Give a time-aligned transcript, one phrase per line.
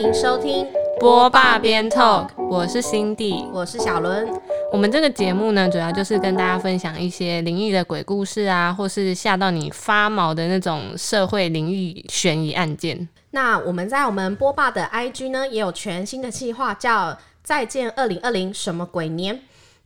[0.00, 0.64] 迎收听
[1.00, 3.44] 波霸边 talk，我是辛蒂。
[3.52, 4.28] 我是小伦。
[4.72, 13.08] 我们这个节目呢，主要就是跟大家分享一些灵异的鬼故事啊，或是吓到你发毛的那种社会灵异悬疑案件。
[13.32, 19.40] 那我们在我们波霸的 IG 呢，也有全新的计划，叫“再见二零二零什么鬼年”。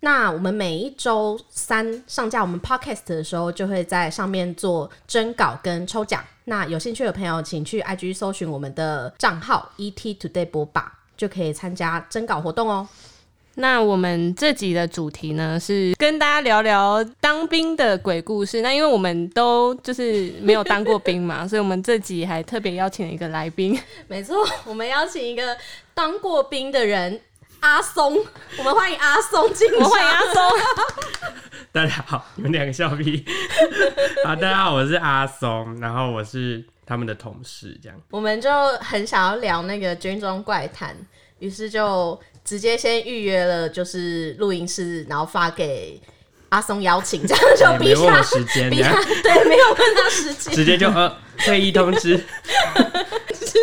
[0.04, 6.20] 那我们每一周三上架我们 Podcast 的时候，就会在上面做征稿跟抽奖。
[6.46, 12.88] 那有兴趣的朋友，请去 IG 搜寻我们的账号 ET Today 播霸，就可以参加征稿活动哦。
[13.54, 18.60] 那我们这集的主题呢，是跟大家聊聊当兵的鬼故事。
[18.60, 23.78] 那因为我们都就是没有当过兵嘛， 所以我们这集还特别邀请了一个来宾。
[24.08, 25.56] 没错，我们邀请一个
[25.94, 27.20] 当过兵的人
[27.62, 28.18] 阿松，
[28.58, 30.42] 我们欢迎阿松进我们欢迎阿松。
[31.70, 33.24] 大家好，你们两个笑屁。
[34.26, 37.96] 好，大家好，我是阿松，然后我是他们的同事，这样。
[38.10, 40.96] 我们就很想要聊那个军中怪谈，
[41.38, 46.02] 于是就直接先预约了，就是录音室，然后发给
[46.52, 48.92] 阿松邀请，这样就逼他我时间，逼他
[49.24, 50.54] 对，没有问他时间。
[50.54, 52.14] 直接就呃会议通知。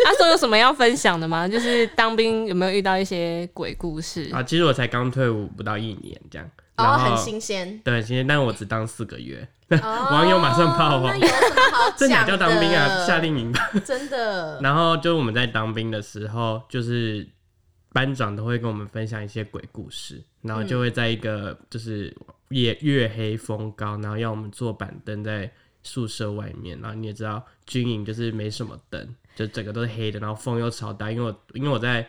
[0.06, 1.46] 阿松有什么要分享的吗？
[1.46, 4.28] 就是当兵有没有遇到一些鬼故事？
[4.32, 6.50] 啊，其实我才刚退伍不到一年，这样。
[6.78, 7.80] 哦，然后很新鲜。
[7.84, 9.46] 对，很新鲜，但我只当四个月。
[9.70, 9.78] 哦
[10.10, 11.12] 网友马上炮轰
[11.96, 13.06] 这哪叫当兵啊？
[13.06, 13.70] 夏令营吧。
[13.84, 14.60] 真的。
[14.60, 17.24] 然后就我们在当兵的时候，就是
[17.92, 22.12] 班长都会跟我们分享一些鬼故事，然后就会在一个就是
[22.50, 25.50] 夜月黑风高，然后要我们坐板凳在
[25.82, 32.08] 宿舍外面，然后你也知道军营就是没什么灯，就整个都是黑的，然后风又超大，因为我因为我在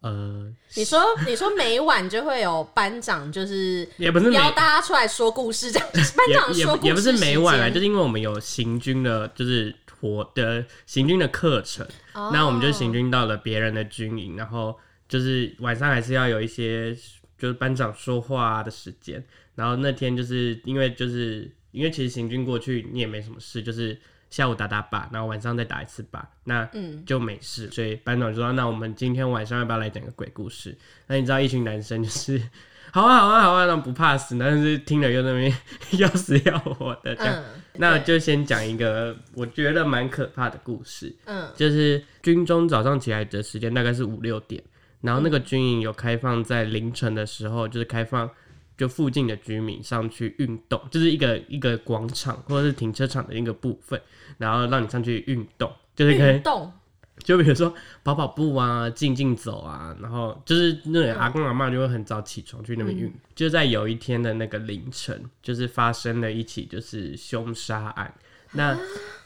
[0.00, 16.94] 呃你说，你说每晚就会有班长，就是也不是每邀大家出来说故事，这样班长说故事也也不是每晚来，就是因为我们有行军的，就是活的行军的课程，哦那我们就行军到了别人的军营，然后就是晚上还是要有一些
[17.36, 19.22] 就是班长说话的时间，
[19.54, 23.98] 然后那天就是因为就是因为其实行军过去你也没什么事，就是
[24.30, 30.76] 下午打打靶，然后晚上再打一次靶，那嗯就没事，所以班长就说那我们今天晚上要不要来讲个鬼故事？
[31.06, 32.40] 那你知道一群男生就是。
[32.92, 35.54] 好啊，好啊，好啊，那不怕死，但是听了又那边
[36.00, 37.36] 要死要活的这样。
[37.36, 37.44] 嗯，
[37.74, 44.60] 那就先讲一个我觉得蛮可怕的故事，嗯就是军中早上起来的时间大概是五六点，
[45.02, 48.28] 然后那个军营有开放在凌晨的时候，就是开放
[48.80, 54.00] 就附近的居民上去运动，就是一个一个广场或者是停车场的一个部分，
[54.38, 56.72] 然后让你上去运动，就是可以运动
[57.22, 63.14] 就比如说跑跑步啊、静静走啊，然后就是那种阿公阿妈就会很早起床去那边运。
[63.34, 68.14] 就在有一天的那个凌晨，就是发生了一起就是凶杀案。
[68.52, 68.74] 那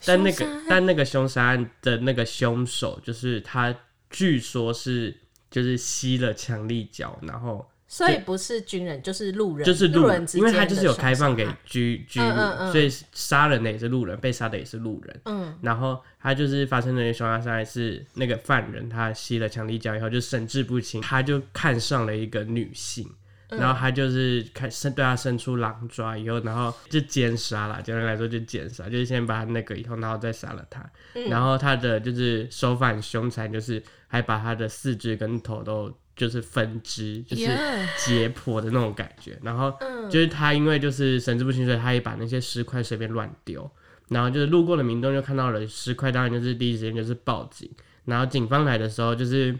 [0.05, 3.73] 但那个但那个凶杀案的那个凶手，就是他
[4.11, 5.17] 据说是
[5.49, 12.73] 就是吸了强力胶，然后所以不是军人就是路人，就是路人，之因为他就是有开放给居居民，嗯嗯嗯。
[12.73, 15.21] 所以杀人的也是路人，被杀的也是路人。
[15.27, 15.57] 嗯。
[15.63, 23.09] 然后他就是发生的凶杀案是那个犯人他吸了强力胶以后就神志不清，他就看上了一个女性，
[23.51, 23.61] 嗯。
[23.61, 30.85] 然后他就是开伸对他伸出狼爪以后，然后就奸杀了，简单来说就奸杀，就是先把他那个以后，然后再杀了他。
[31.15, 31.29] 嗯。
[31.29, 39.39] 然后他的就是手法很凶残，就是还把他的四肢跟头都就是分支，就是耶解剖的那种感觉。
[39.43, 43.71] 然后嗯就是他因为就是神志不清，所以他也把那些尸块随便乱丢。
[44.09, 47.71] 然后就是路过的民众就看到了尸块，当然就是第一时间就是报警。
[48.05, 49.59] 然后警方来的时候，就是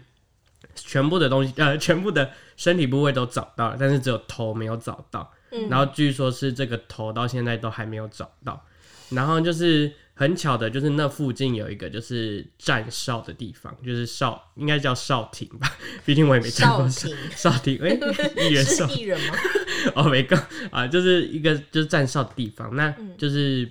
[0.75, 5.31] 全部的东西，呃，全部的身体部位都找到了，但是只有头没有找到。
[5.51, 8.63] 嗯然后据说是这个头到现在都还没有找到。
[9.09, 15.69] 然后就是很巧的，就是那附近有一个就是站哨的地方，就是哨应该叫哨亭吧，
[16.05, 17.89] 毕竟我也没站过哨哨亭，哎、
[18.49, 19.35] 艺人哨是艺人吗？
[19.93, 20.35] 哦，没个
[20.71, 23.69] 啊，就是一个就是站哨的地方，那就是、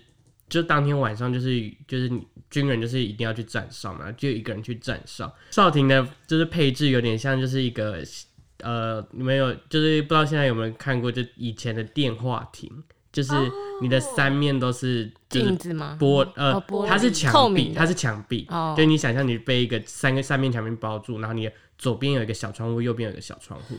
[0.49, 5.35] 就当天晚上就是就是你军人就是一定要去站哨嘛，就一个人去站哨。
[5.51, 8.05] 哨亭的就是配置有点像就是一个
[8.59, 12.71] 呃，你们有就是不知道现在有没有看过，就以前的电话亭，
[13.15, 13.33] 就是
[13.81, 15.97] 你的三面都是镜子吗？
[16.01, 18.75] 玻呃它是墙壁，它是墙壁，哦。
[18.77, 23.77] 就你想象你被一个三个三面墙壁包住，然后你左边有一个小窗户，右边有一个小窗户，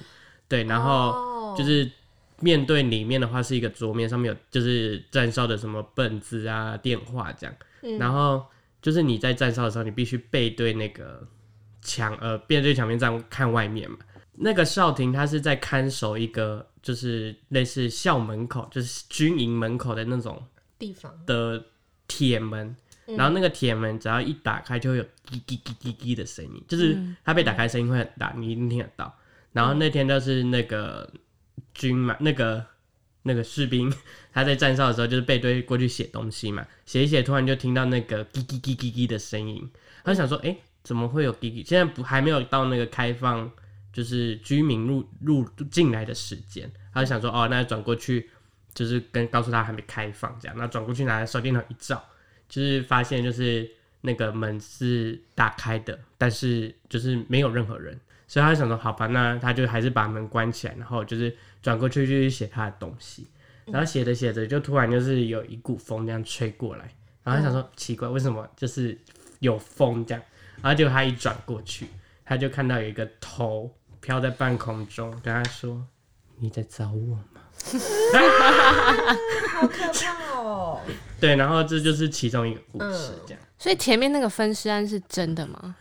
[0.47, 1.55] 对，然后哦。
[1.57, 1.89] 就是
[2.39, 7.97] 面对里面的话是一个桌面，上面有就是站哨的什么本子啊、电话这样，嗯。
[7.97, 8.45] 然后
[8.81, 11.27] 就是你在站哨的时候，你必须背对那个
[11.81, 13.97] 墙，呃，背对墙面这样看外面嘛。
[14.37, 20.43] 那个哨亭他是在看守一个就是类似校门口，就是军营门口的那种
[20.77, 21.63] 地方的
[22.07, 29.15] 铁门，然后那个铁门只要一打开，就会有叽叽叽叽叽的声音，就是它被打开声音会很大，你一定听得到。
[29.53, 31.09] 然后那天就是那个
[31.73, 32.63] 军嘛，那个
[33.23, 33.91] 那个士兵
[34.33, 39.67] 他在站哨的时候，就是背对过去写东西嘛，写一写，突然就听到那个叽叽叽叽叽的声音，
[40.03, 41.65] 他就想说，哎、怎么会有叽叽？
[41.65, 43.49] 现在不还没有到那个开放，
[43.95, 48.29] 就是居民入入进来的时间，他就想说，哦，那转过去
[48.73, 52.03] 就是跟告诉他还没开放这样，那转过去拿手电筒一照，
[52.49, 53.71] 就是发现就是
[54.01, 57.97] 那个门是打开的，但是就是没有任何人，
[58.27, 63.25] 所以他就想说，好吧，那他就还是把门关起来，然后就是转过去就去写他的东西，
[63.67, 66.93] 然后写着写着就突然就是有一股风这样吹过来，
[67.23, 68.97] 然后他想说奇怪，为什么就是
[69.39, 70.21] 有风这样，
[70.61, 71.87] 然后结果他一转过去，
[72.25, 73.73] 他就看到有一个头
[74.05, 75.83] 飘在半空中，跟他说
[76.37, 77.23] ：“你在找我吗
[79.51, 80.79] 好可怕哦！？”
[81.19, 83.41] 对，然后这就是其中一个故事，嗯这样。
[83.57, 85.75] 所以前面那个分尸案是真的吗？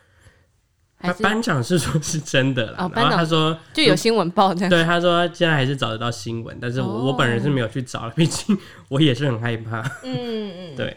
[0.98, 4.70] 他班长是说是真的啦，然哦班长后他说就有新闻报这样？
[4.70, 8.56] 对，他说现在还是找得到新闻，但是我、哦我本人是没有去找，毕竟
[8.88, 9.80] 我也是很害怕。
[10.02, 10.96] 嗯嗯，对，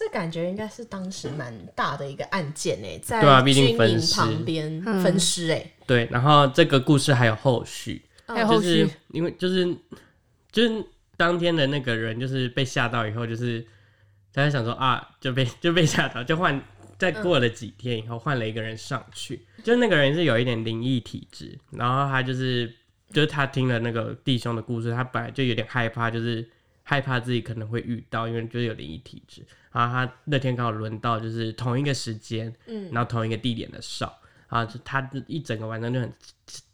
[0.00, 5.02] 这感觉应该是当时蛮大的一个案件诶，在对啊毕竟军营分尸旁边嗯。
[5.02, 9.76] 分尸诶，对，然后这个故事还有后续，还有后就是续因为就是
[10.50, 10.82] 就是
[11.18, 13.60] 当天的那个人就是被吓到以后，就是
[14.32, 16.58] 他在想说啊，就被就被吓到，就换
[16.96, 22.74] 再过了几天以后，换了一个人上去，就那个人是有一点灵异体质，然后他就是
[23.12, 26.48] 就是他听了那个弟兄的故事，他本来就有点害怕，就是
[26.84, 29.44] 害怕自己可能会遇到，因为就是有灵异体质。
[29.72, 34.12] 然后他那天刚好轮到就是同一个时间，嗯，然后同一个地点的哨，
[34.48, 36.12] 啊就他一整个晚上就很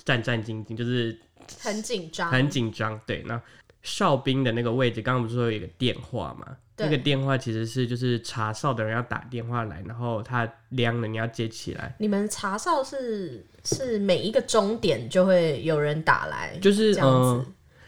[0.05, 1.19] 战战兢兢，就是
[1.61, 3.01] 很紧张，很紧张。
[3.07, 3.41] 对，那
[3.83, 6.57] 哨兵的那个位置，刚刚不是说有一个电话嘛？
[6.75, 11.95] 对那个电话其实是就是查哨的人要打电话来，然后他亮了，你要接起来。
[11.99, 17.47] 你们查哨是是每一个终点就会有人打来，就是嗯，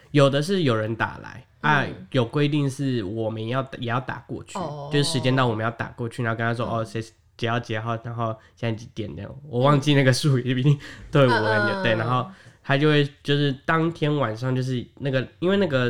[0.09, 4.89] 有的是有人打来啊，嗯有规定是我们要也要打过去，哦。
[4.91, 7.03] 就是时间到我们要打过去，然后跟他说、哦谁
[7.37, 10.77] 几号几号，然后现在几点这样，我忘记那个术语，毕竟
[11.09, 12.29] 对我感觉、对，然后
[12.61, 15.89] 他就会就是当天晚上就是那个，因为那个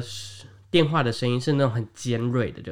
[0.69, 2.72] 电话的声音是那种很尖锐的，就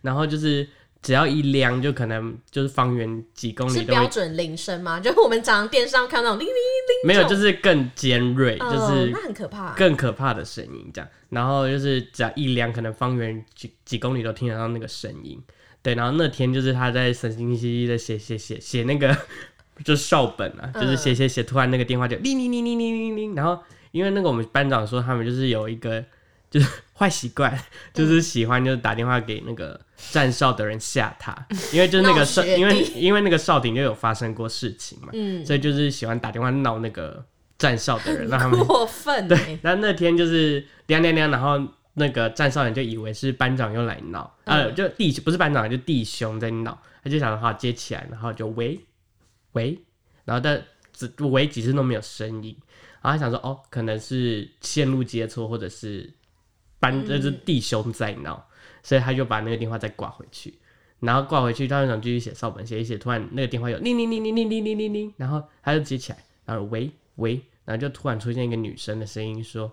[0.00, 0.66] 然后就是
[1.02, 4.98] 只要一量，就可能就是方圆几公是里都会标准铃声吗？
[5.00, 11.08] 就是我们常常电视上看那种铃铃铃，没有，就是更尖锐，嗯就是那很可怕，更可怕的声音，这样。
[11.28, 15.40] 然后就是只要一量，可能方圆几几公里都听得到那个声音。
[15.82, 19.16] 对，然后那天就是他在神经兮兮的写写写写那个
[19.84, 23.34] 就是校本啊，就是写写写，突然那个电话就铃铃铃铃铃铃铃。
[23.36, 26.04] 然后因为那个我们班长说他们就是有一个
[26.50, 27.56] 就是坏习惯，
[27.94, 29.80] 就是喜欢就是打电话给那个
[30.12, 31.34] 站哨的人吓他，
[31.72, 37.24] 因为就是那个哨，因为因为那个哨顶就有发生过事情嘛，嗯，所以就是喜欢打电话闹那个
[37.58, 41.60] 站哨的人，让他们 过分对欸，，然后那天就是亮亮亮，然后
[41.94, 48.78] 那个站哨人就以为是班长又来闹，呃，嗯就弟不是班长，就弟兄在闹，他就想说好接起来，然后就喂
[49.52, 49.78] 喂，
[50.24, 52.54] 然后但只喂几次都没有声音，
[53.00, 56.12] 然后他想说哦，可能是线路接错，或者是
[56.78, 57.06] 班嗯。
[57.06, 58.46] 就是弟兄在闹，
[58.86, 60.54] 所以他就把那个电话再挂回去。
[61.00, 69.72] 然后挂回去，他就想继续写少本，写一写，突然那个电话有铃铃铃铃铃铃铃铃铃，然后他就接起来，然后喂喂，然后就突然出现一个女生的声音说：“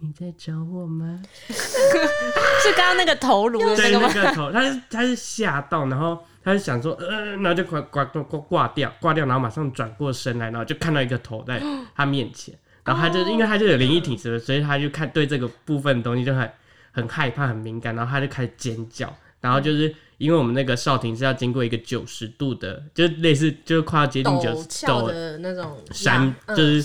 [0.00, 4.22] 你在找我吗 是刚刚那个头颅？”的那对，个吗那？
[4.24, 11.62] 个头，他是他是吓到，然后他就想说，呃，然后就挂挂挂挂挂掉，挂掉，然后马上转过身来，然后就看到一个头在
[11.94, 16.50] 他面前，然后他就、因为他就有灵异体质，所以他就看对这个部分的东西就很
[16.92, 26.84] 很害怕、很敏感，然后他就开始尖叫，然后就是因为我们那个哨亭是要经过一个九十度的，就是类似就是快要接近九十峭度的那种山就是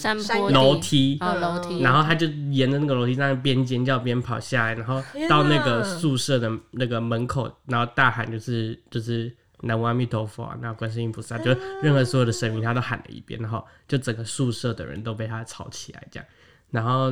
[0.52, 16.28] 楼梯，啊，楼梯，然后他就沿着那个楼梯上边尖叫边跑下来，然后天到那哪个宿舍的那个门口，然后大喊就是就是南无阿弥陀佛啊，那观世音菩萨，就任何所有的神明他都喊了一遍，然后就整个宿舍的人都被他吵起来这样，
[16.70, 17.10] 然后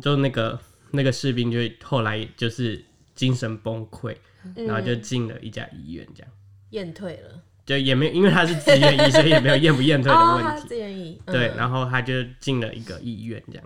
[0.00, 0.56] 就那个
[0.94, 2.82] 那个士兵就后来就是
[3.14, 4.16] 精神崩溃，
[4.54, 6.32] 然后就进了一家医院这样。
[6.70, 10.62] 验退了，就也没有，因为他是自愿医，所以也没有验不验退的问题。
[10.68, 13.64] 自愿意，对，嗯然后他就进了一个医院这样。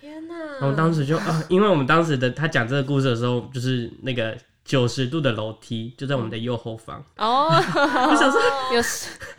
[0.00, 8.40] 天哪，然后当时就啊，因为我们当时的他讲这个故事的时候，就是那个九十度的楼梯就在我们的右后方，哦， 我想说
[8.74, 8.82] 有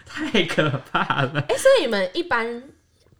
[0.05, 1.39] 太可怕了。
[1.47, 2.61] 哎，所以你们一般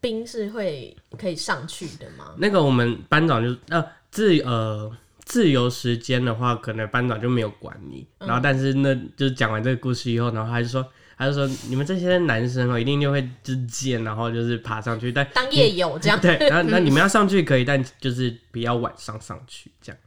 [0.02, 2.34] 兵是会可以上去的吗？
[2.38, 4.92] 那个我们班长就呃自呃
[5.26, 8.08] 自由时间的话，可能班长就没有管你。
[8.20, 10.86] 嗯然后，但是那就是讲完这个故事以后，然后他就说，
[11.18, 20.02] 他就说你们这些男生哦，一定就会就是贱，然后就是爬上去，但当夜游这样，对，然后那 你们要上去可以，但就是不要晚上上去这样。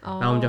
[0.00, 0.48] 然后我们就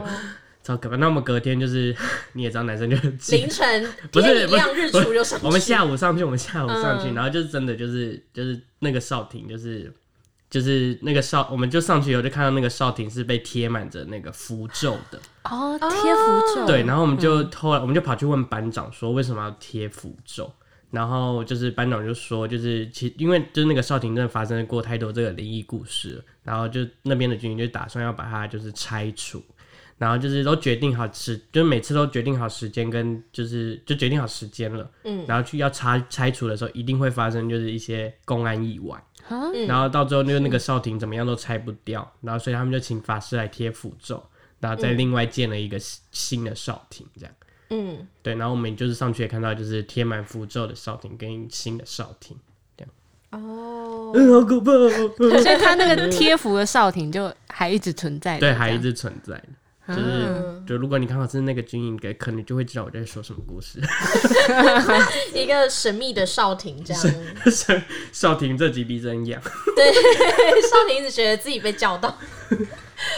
[0.64, 0.96] 超可怕。
[0.96, 1.96] 那我们隔天就是
[2.34, 2.96] 你也知道，男生就
[3.36, 9.94] 凌晨不是天一亮日出就上去，我们下午上去，我们下午上去，嗯然后就是真的就是就是那个哨亭，就是
[10.50, 20.52] 就是那个哨，我们就上去以后就看到那个哨亭是被贴满着那个符咒的，哦，贴符咒，对，然后我们就后来我们就跑去问班长说为什么要贴符咒。
[20.92, 29.44] 然后就是班长就说，就是其因为就是那个少亭真的发生过太多这个灵异故事了，然后就那边的军营就打算要把它就是拆除，
[29.98, 38.98] 然后就是都决定好时，就是每次都决定好时间跟就是就决定好时间了，嗯，然后去要拆拆除的时候，一定会发生就是一些公安意外，
[39.30, 44.22] 啊，然后到最后就是那个哨亭怎么样都拆不掉，然后所以他们就请法师来贴符咒，
[44.60, 47.36] 然后再另外建了一个新新的哨亭，这样，
[47.70, 52.36] 嗯，对，然后我们就是上去也看到就是贴满符咒的哨亭跟新的哨亭，
[53.32, 54.90] 哦，嗯，好可怕、哦，
[55.42, 59.48] 所以他那个贴符的哨亭就还一直存在的，对，还一直存在的。
[59.88, 63.80] 就是，嗯就如果你刚好是那个军营，给可能就会知道我在说什么故事。
[65.36, 67.04] 一个神秘的少廷这样，
[68.14, 69.42] 少廷这集鼻子很痒，
[69.76, 69.92] 对，
[70.62, 72.18] 少廷一直觉得自己被叫到。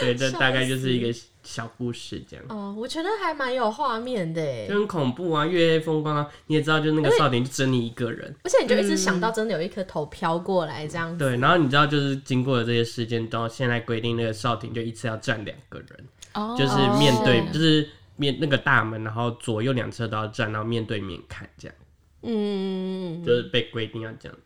[0.00, 2.44] 对，这大概就是一个小故事这样。
[2.48, 11.24] 哦，我觉得还蛮有画面的就，很恐怖啊，月黑风光啊，你也知道，就那个少廷就只你一个人，而且你就一直想到真的有一颗头飘过来这样子。
[11.24, 15.88] 对，然后你知道，就是经过了这些事件，到现在规定那个少廷就一次要站两个人，
[16.36, 21.76] 哦就是面对，是就是面那个大门，然后左右两侧都要站，然后面对面看，这样
[22.22, 24.38] 嗯就是被规定要这样。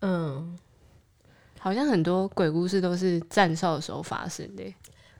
[0.00, 0.58] 嗯，
[1.58, 4.74] 好像很多鬼故事都是站哨的时候发生的耶。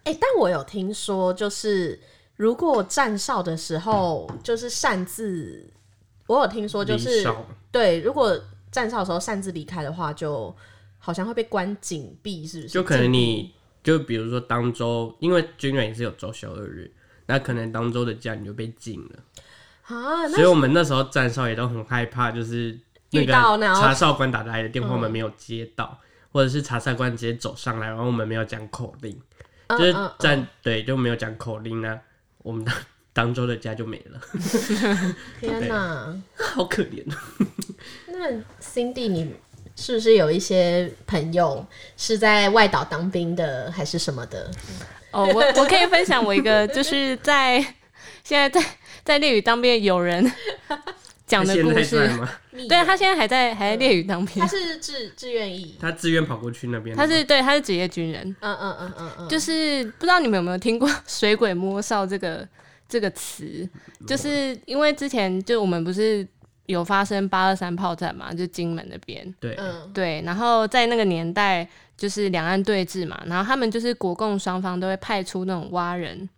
[0.05, 2.01] 哎、但我有听说，就是
[2.37, 5.69] 如果站哨的时候就是擅自，
[6.27, 7.27] 我有听说就是
[7.71, 10.55] 对，如果站哨的时候擅自离开的话，就
[10.99, 12.73] 好像会被关紧闭，是不是？
[12.73, 16.91] 就可能你就比如说当周，因为军人也是有周休二日，
[17.27, 19.19] 那可能当周的假你就被禁了。
[19.83, 22.79] 啊，所以我们那时候站哨也都很害怕，就是
[23.11, 25.99] 那个查哨官打来的电话我们没有接到，
[26.31, 29.19] 或者是查哨官直接走上来，然后我们没有讲口令，
[29.71, 31.99] 就是嗯嗯站对就没有讲口令呢，
[32.39, 32.75] 我们当
[33.15, 34.21] 当周的假就没了，
[35.41, 36.15] 天哪！
[36.37, 37.03] 好可怜。
[38.07, 38.31] 那
[38.61, 39.35] Cindy，你
[39.81, 41.65] 是不是有一些朋友
[41.97, 44.51] 是在外岛当兵的，还是什么的？
[45.13, 47.61] 哦，我我可以分享我一个， 就是在
[48.25, 48.61] 现在在
[49.05, 50.31] 在列屿当兵的友人
[51.29, 52.11] 讲的故事？
[52.69, 62.47] 对他现在还在还在列屿当兵他，是志志愿役，他自愿跑过去那边，他是对他是职业军人，嗯嗯嗯嗯嗯，就是不知道你们有没有听过“水鬼摸哨”这个
[62.89, 63.69] 这个词，
[64.09, 66.27] 就是因为之前就我们不是
[66.69, 69.93] 有发生八二三炮战嘛，就金门那边，对，嗯。
[69.93, 76.29] 对，然后在那个年代就是两岸对峙嘛，然后他们就是国共双方都会派出那种蛙人。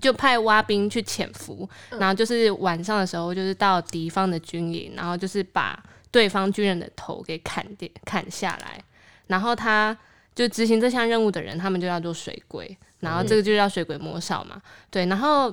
[0.00, 1.68] 就派蛙兵去潜伏，
[1.98, 5.76] 然后就是晚上的时候，就是到敌方的军营，然后就是把
[6.12, 8.80] 对方军人的头给砍掉、砍下来，
[9.26, 9.98] 然后他
[10.36, 14.62] 就执行这项任务的人，他们就叫做水鬼，然后这个就叫水鬼魔少嘛。
[14.88, 15.52] 对，然后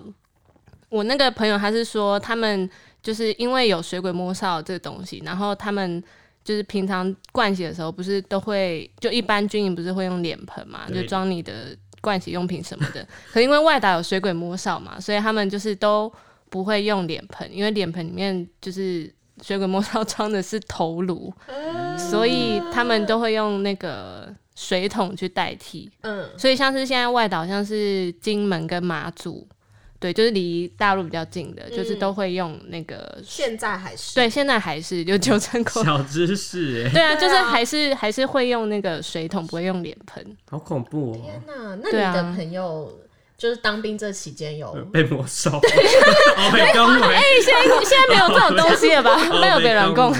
[0.89, 2.69] 我那个朋友他是说，他们
[3.05, 6.03] 就是因为有水鬼摸哨这个东西，然后他们
[6.43, 13.07] 就是平常盥洗的时候，不是都会就一般军营不是会用脸盆嘛，就装你的盥洗用品什么的。
[13.31, 16.11] 可因为外岛有水鬼摸哨嘛，所以他们就是都
[16.49, 21.31] 不会用脸盆，因为脸盆里面就是水鬼摸哨装的是头颅，
[22.09, 25.91] 所以他们都会用那个水桶去代替。
[26.01, 29.47] 嗯所以像是现在外岛，像是金门跟马祖，
[30.05, 33.19] 对，就是离大陆比较近的，就是都会用那个。
[33.25, 35.83] 现在还是对，现在还是就九成口。
[35.83, 40.23] 小知识哎，对啊，就是还是还是会用那个水桶，不会用脸盆。
[40.47, 41.75] 好恐怖哦，天哪！
[41.81, 42.95] 那你的朋友
[43.37, 49.11] 就是当兵这期间有被魔兽， 哦被恭维，现在现在没有这种东西了吧？
[49.29, 50.13] 哦没有别人供。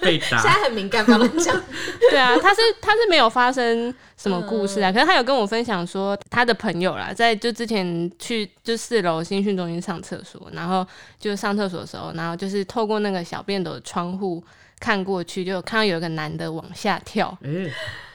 [0.00, 1.60] 被现打，在很敏感，不要乱讲。
[2.10, 10.86] 对啊，他是他是没有发生什么故事啊，可是他有跟我分享说，他的朋友啦，在就之前去就四楼新训中心上厕所，然后
[11.18, 14.42] 就上厕所的时候，然后就是透过那个小便斗的窗户
[14.78, 17.70] 看过去，就有看到有一个男的往下跳，哎，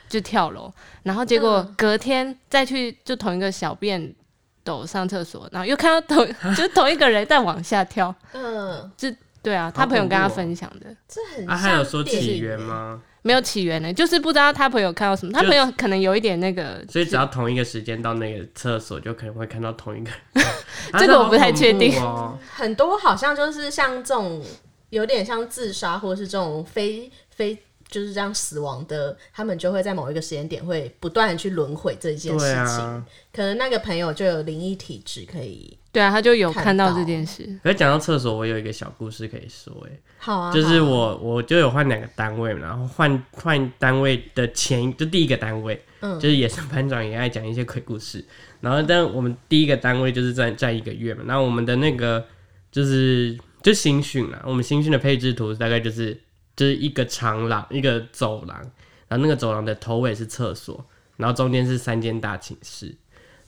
[0.08, 0.72] 就跳楼，
[1.04, 1.76] 然后结果嗯。
[1.78, 4.14] 隔天再去就同一个小便
[4.70, 8.92] 斗上厕所，然后又看到同 就是同一个人在往下跳，嗯，
[9.42, 10.96] 对啊，他朋友跟他分享的。
[11.08, 13.02] 这很啊，还有像说起电影源吗？
[13.22, 20.46] 没有起源呢，就是不知道他朋友看到什么，他朋友可能有一点那个，所以只要同一个时间到那个厕所，就可能会看到同一个人。
[20.92, 21.94] 啊这个我不太确定。
[22.54, 24.42] 很多好像就是像这种
[24.90, 27.58] 有点像自杀或者是这种非非
[27.90, 32.56] 就是这样死亡的，他们就会在某一个时间点会不断的去轮回这件事情。
[32.56, 33.04] 啊，
[33.34, 37.44] 可能那个朋友就有灵异体质，可以对啊，他就有看看到到这件事。
[37.64, 40.54] 可是讲到厕所，我有一个小故事可以说，哎，好啊。
[40.54, 48.24] 就是我我就有换两个单位嘛，然后换换单位的前就第一个单位，嗯就是也是班长也爱讲一些鬼故事，
[48.62, 52.24] 然后但我们第一个单位就是在在一个月嘛，然后我们的那个
[52.72, 56.16] 就是就新训啦，我们新训的配置图大概就是
[56.60, 58.60] 就是一个长廊一个走廊，
[59.08, 60.86] 然后那个走廊的头尾是厕所，
[61.16, 62.94] 然后中间是三间大寝室，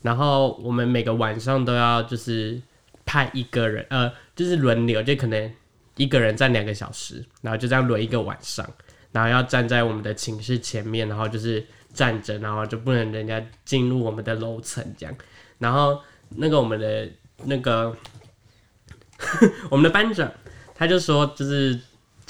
[0.02, 2.62] 然后我们每个晚上都要就是
[3.06, 5.54] 派一个人，呃，就是轮流，就可能
[5.98, 8.66] 一个人站两个小时，然后就这样轮一个晚上，
[9.12, 15.14] 然后要站在我们的寝室前面，然后就是站着，然后就不能人家进入我们的楼层这样。
[15.58, 16.00] 然后
[16.30, 17.12] 那个我们的
[17.44, 17.94] 那个
[19.70, 20.32] 我们的班长
[20.74, 21.78] 他就说，就是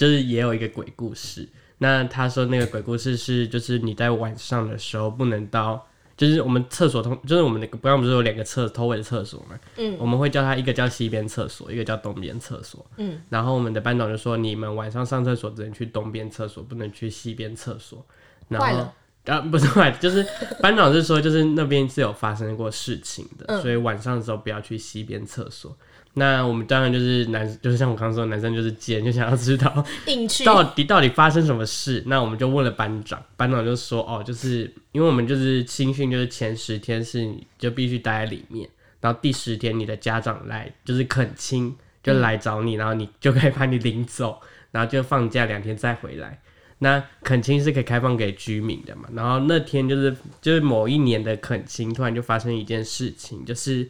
[0.01, 1.47] 就是也有一个鬼故事。
[1.77, 18.03] 那他说那个鬼故事是，就是你在晚上的时候不能到，就是我们厕所通，就是我们那个，不刚不是有两个厕头尾的厕所嘛，嗯，我们会叫他一个叫西边厕所，一个叫东边厕所，嗯，然后我们的班长就说，你们晚上上厕所只能去东边厕所，不能去西边厕所，
[18.47, 18.91] 然后。
[19.25, 20.25] 啊，不是坏，就是
[20.63, 25.77] 班长是说，就是那边是有发生过事情的，嗯所以晚上的时候不要去西边厕所。
[26.13, 29.73] 那我们当然就是男，就是像我刚刚说的，男生就是贱，就想要知道
[30.45, 32.03] 到底到底发生什么事？
[32.05, 44.37] 那我们就问了班长，班长就说：“哦，就是因为我们就是青训，就是前十天是你就必须待在里面，然后第十天你的家长来就是恳亲就来找你，然后你就可以把你领走，
[44.71, 46.41] 然后就放假两天再回来。
[46.79, 49.03] 那恳亲是可以开放给居民的嘛？
[49.13, 53.89] 然后那天就是就是某一年的恳亲，突然就发生一件事情，就是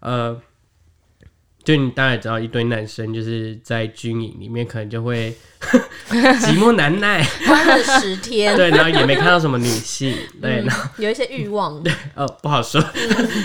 [0.00, 0.38] 呃。”
[1.64, 5.34] 就你当然知道，一堆男生就是在军营里面，可能就会
[6.10, 12.84] 寂寞难耐，关了十天，对，然后也没看到什么女性，对，嗯然后有一些欲望，对，哦不好说，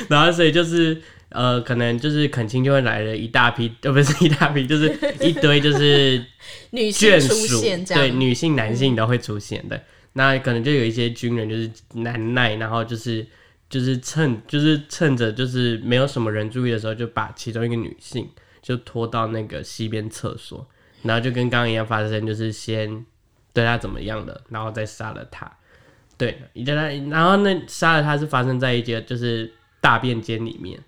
[0.10, 6.22] 然后所以就是呃，可能就是肯亲就会来了一大批，呃不是一大批，就是一堆就是
[6.72, 9.82] 女性出眷属，现这对，女性、男性都会出现的。
[10.14, 13.26] 那可能就有一些军人就是难耐，然后就是
[13.70, 18.28] 就是趁就是趁着就是没有什么人注意的时候，就把其中一个女性
[18.62, 20.68] 就拖到那个西边厕所，
[21.04, 23.06] 然后就跟刚刚一样发生，就是先
[23.54, 25.50] 对她怎么样了，然后再杀了她。
[26.18, 30.80] 对，一在他，然后那杀了她是发生在一间就是大便间里面，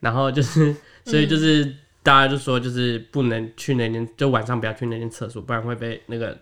[0.00, 1.74] 然后就是所以就是。
[2.04, 6.38] 大家就说，就是不能去那间，就晚上不要去那间厕所，不然会被那个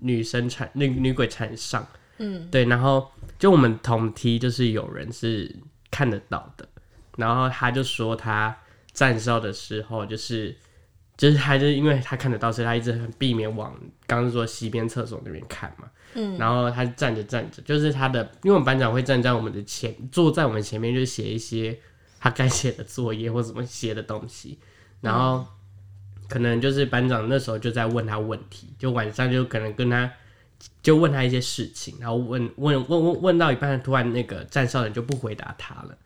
[0.00, 1.86] 女生缠那女鬼缠上。
[2.18, 2.64] 嗯，对。
[2.64, 3.08] 然后
[3.44, 5.54] 就我们同梯，就是有人是
[5.90, 6.66] 看得到的，
[7.18, 8.56] 然后他就说他
[8.94, 10.56] 站哨的时候，就是
[11.14, 15.90] 就是他就是因为他看得到，所以他一直很避免往刚刚说西边厕所那边看嘛。
[16.14, 21.78] 嗯，然后他站着站着，就是他的，因为我们班长会站在我们的前，坐在我们前面，就写一些
[22.18, 24.58] 他该写的作业或怎么写的东西。
[25.02, 25.46] 然后
[26.30, 30.10] 可能就是班长那时候就在问他问题，就晚上就可能跟他
[30.82, 35.96] 就问他一些事情，然后问问问问问到一半，突然那个站哨人就不回答他了，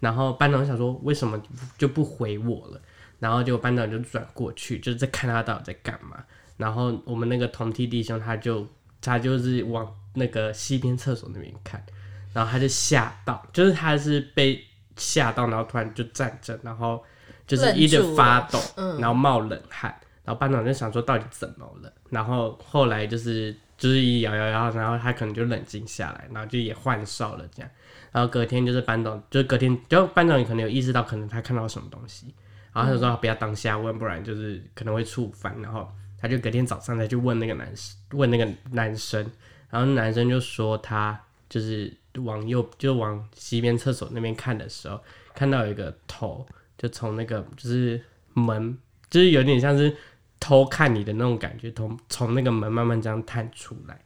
[0.00, 1.40] 然后班长想说为什么
[1.76, 2.80] 就不回我了，
[3.18, 6.22] 然后就班长就转过去，就是在看他到底在干嘛，
[6.56, 8.66] 然后我们那个同梯弟兄他就
[9.00, 11.84] 他就是往那个西边厕所那边看，
[12.32, 14.62] 然后他就吓到，就是他是被
[14.96, 17.02] 吓到，然后突然就站着，然后。
[17.44, 18.58] 就是一直发抖，
[18.98, 19.94] 然后冒冷汗，
[20.24, 27.70] 然后班长就想说到底怎么了，然后后来就是就是一摇摇摇，然后他可能就冷静下来，然后就也换哨了这样，
[28.12, 32.32] 然后隔天就是班长，就是隔天就班长也可能有意识到可能他看到什么东西，
[32.72, 35.90] 然后他就说不要当下问，不然就是可能会触犯，然后
[36.20, 39.28] 他就隔天早上再去问那个男生，问那个男生，
[39.68, 45.02] 然后男生就说他就是往右就往西边厕所那边看的时候，
[45.34, 46.46] 看到有一个头。
[46.78, 48.02] 就从那个就是
[48.34, 48.76] 门，
[49.08, 49.94] 就是有点像是
[50.44, 53.96] 偷看你的那种感觉，从从那个门慢慢这样探出来，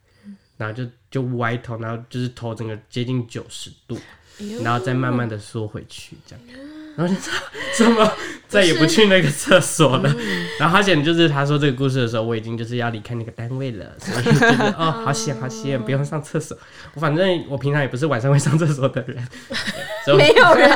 [0.58, 3.98] 然后就就歪头，然后就是头整个接近九十度，
[4.62, 6.44] 然后再慢慢的缩回去，这样，
[6.94, 7.18] 然后就
[7.78, 8.12] 怎么
[8.48, 10.14] 再也不去那个厕所了。
[10.60, 16.56] 然后而且就是他说这个故事的时候，我已经就是要离开那个单位了，所以觉得 哦好险好险，不用上厕所。
[16.92, 19.26] 我反正我平常也不是晚上会上厕所的人。
[20.18, 20.68] 没有人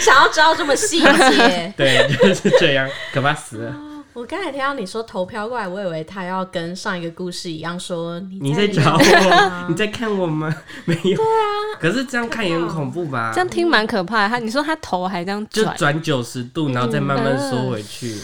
[0.00, 1.74] 想要知道这么细节。
[1.78, 3.91] 对，就是这样，可怕死了。
[4.14, 9.66] 我刚才听到你说头飘过来，我以为他要跟上一个故事一样说你你在在找我？
[9.68, 10.54] 你在看我吗？
[10.84, 11.16] 没有。
[11.16, 11.80] 对啊。
[11.80, 13.32] 可是这样看也很恐怖吧？
[13.34, 14.28] 这样听蛮可怕的。
[14.28, 18.14] 他你说他头还这样转，就转九十度，然后再慢慢缩回去，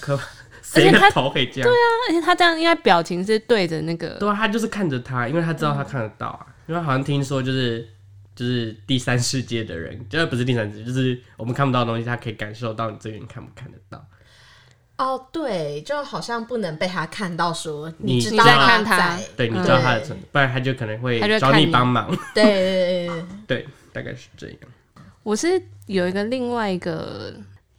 [0.00, 0.18] 可
[0.62, 1.68] 谁的头可以这样？
[1.68, 6.46] 对啊，而且他这样应该表情是对着那个，对啊，他就是看着他，因为他知道他看得到啊。
[6.66, 7.88] 因为好像听说就是
[8.36, 14.04] 就是第三世界的人，就是不是第三世界，就是我们看不到的东西，他可以感受到你这个人看不看得到。
[14.98, 22.08] 哦，对，就好像不能被他看到说你知道你在看他在对，你知道他的存在，不然他就可能会找你你帮忙。
[22.34, 24.56] 对对对对 对，大概是这样。
[25.22, 27.32] 我是有一个另外一个，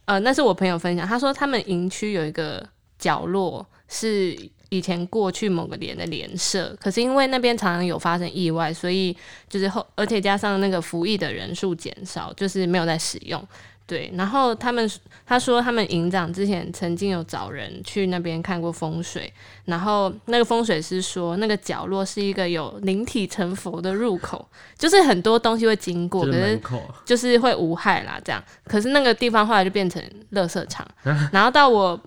[0.06, 2.66] 呃，那是我朋友分享，他说他们营区有一个
[2.98, 4.34] 角落是
[4.70, 9.14] 以前过去某个连的连社，可是因为那边常常有发生意外，所以
[9.48, 13.46] 就是后，而且加上那个服役的人数减少，就是没有在使用。
[13.90, 14.88] 对，然后他们
[15.26, 19.32] 他说他们营长之前曾经有找人去那边看过风水，
[19.64, 24.48] 然后那个风水师说那个角落是一个有灵体成佛的入口，
[24.78, 26.60] 就是很多东西会经过，可是
[27.04, 28.40] 就是会无害啦，这样。
[28.62, 30.00] 可是那个地方后来就变成
[30.34, 30.86] 垃圾场，
[31.32, 32.00] 然后到我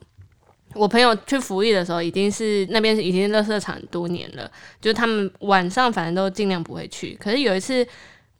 [0.74, 7.18] 我朋友去服役的时候，已经是那边已经是垃圾场很多年了，就是他们晚上反正都尽量不会去。
[7.20, 7.86] 可是有一次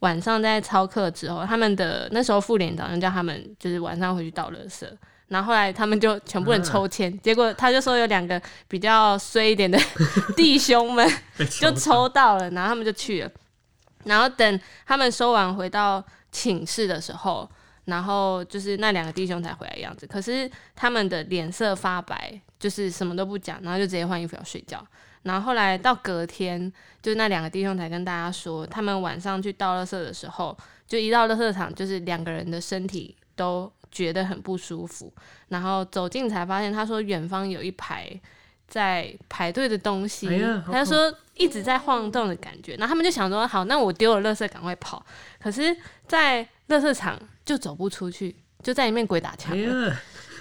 [0.04, 4.86] 晚上在操课之后，他们的那时候副连长就叫他们就是晚上回去倒垃圾。
[5.28, 9.78] 然后后来他们就全部人抽签，结果他就说有两个比较衰一点的
[10.36, 13.30] 弟兄们，被就抽抽到了，然后他们就去了。
[14.04, 17.50] 然后等他们收完回到寝室的时候，
[17.86, 20.06] 然后就是那两个弟兄才回来的样子。
[20.06, 24.86] 可是他们的脸色发白，就是什么都不讲，然后就直接换衣服要睡觉。
[25.24, 30.56] 然后后来到隔天，就那两个弟兄才跟大家说，他们晚上去倒垃圾的时候，
[30.86, 35.12] 就一到垃圾场，就是两个人的身体都觉得很不舒服。
[35.48, 38.08] 然后走近才发现，他说远方有一排
[38.68, 42.74] 在排队的东西，哎他就说一直在晃动的感觉。
[42.76, 45.04] 然后他们就想说，好，那我丢了垃圾赶快跑。
[45.40, 49.56] 可是，在垃圾场就走不出去，就在里面鬼打墙。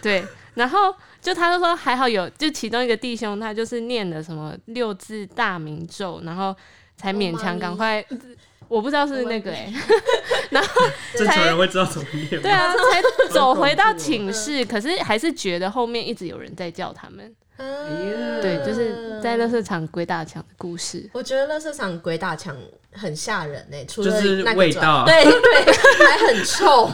[0.01, 6.55] 对，然后就他就说还好有，就其中一个弟兄他就是念了什么六字大明咒，然后
[6.97, 8.05] 才勉强赶快。
[8.69, 9.71] 我不知道是那个哎、
[10.49, 10.81] 然 后
[11.13, 12.39] 正常人会知道怎么念吗？
[12.41, 17.35] 对啊，才走回到寝室，可是还是觉得后面一直有人在叫他们。
[17.57, 21.07] 嗯对，就是在乐色场鬼打墙的故事。
[21.13, 22.57] 我觉得乐色场鬼打墙
[22.93, 26.89] 很吓人呢、除了就是那味道对对，还很臭，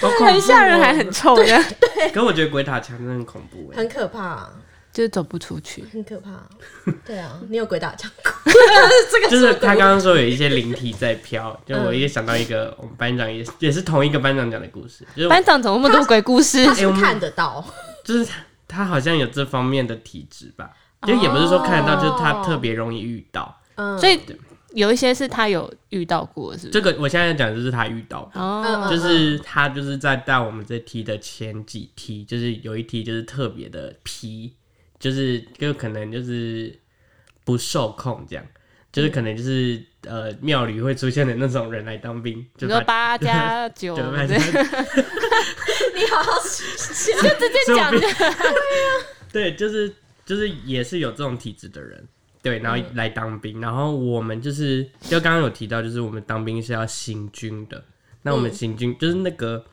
[0.00, 3.76] 很吓人，还很臭的，对可我觉得鬼打墙真的很恐怖哎。
[3.78, 4.48] 很可怕，
[4.92, 5.84] 就是走不出去。
[5.92, 6.30] 很可怕。
[7.06, 8.52] 对啊，你有鬼打墙过？
[9.10, 16.64] 这个就是他刚刚说有一些灵体在飘，就我也想到一个我们班长也也是同一个班长讲的故事，就是班长怎么那么多鬼故事？
[16.66, 17.64] 他看得到，
[18.04, 20.70] 就是他他好像有这方面的体质吧，
[21.06, 23.60] 就也不是说看得到，就是他特别容易遇到。
[23.76, 24.20] 嗯，所以
[24.74, 26.70] 有一些是他有遇到过，是不是？
[26.70, 34.52] 这个我现在讲的就是他遇到的，哦，嗯就是他就是在带我们这梯的前几梯，就是有一梯就是特别的皮，
[34.98, 36.76] 就是就可能就是
[37.44, 38.44] 不受控这样，
[38.92, 44.02] 就是可能就是呃庙里会出现的那种人来当兵， 就说八加九， 对
[45.94, 47.92] 你好好，就直接讲。
[49.32, 49.92] 对，就是
[50.26, 52.06] 就是也是有这种体质的人，
[52.44, 57.82] 对，然后来当兵，然后我们就是就刚刚有提到，就是我们当兵是要行军的，
[58.20, 59.64] 那我们行军、就是那个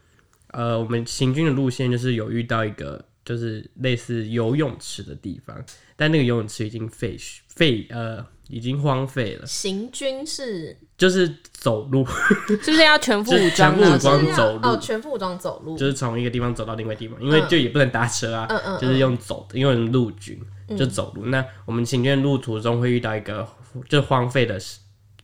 [0.52, 5.62] 呃，我们行军的路线就是有遇到一个就是类似游泳池的地方，
[5.98, 10.78] 但那个游泳池已经废墟废呃已经荒废了，行军是？
[10.98, 12.06] 就是走路，
[12.48, 13.76] 是不是要全副武装？
[13.76, 14.68] 全副武装走路。
[14.68, 18.80] 哦，全副武装走路，就是从一个地方走到另外地方，因为就也不能搭车啊，嗯嗯嗯。
[18.80, 20.40] 就是用走的，因为陆军
[20.78, 21.26] 就走路。
[21.26, 23.48] 那我们行军路途中会遇到一个
[23.88, 24.60] 就荒废的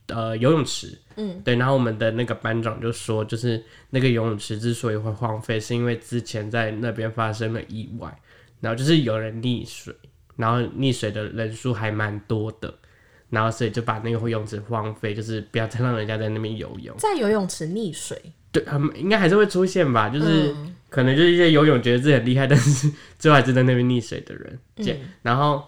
[0.06, 1.56] 呃游泳池，嗯，对。
[1.56, 8.18] 然后我们的那个班长就说，就是那个游泳池之所以会荒废，是因为之前在那边发生了意外，
[8.60, 9.94] 然后就是有人溺水，
[10.36, 12.72] 然后溺水的人数还蛮多的。
[13.30, 16.96] 然后所以就把那个游泳池荒废，就是不要再让人家在那边游泳。
[16.96, 18.18] 在游泳池溺水，
[18.50, 20.56] 对，他们应该还是会出现吧，就是、
[20.90, 25.62] 可能就是一些游泳觉得自己很厉害，但是 最后还是在那边溺水的人，这样、然后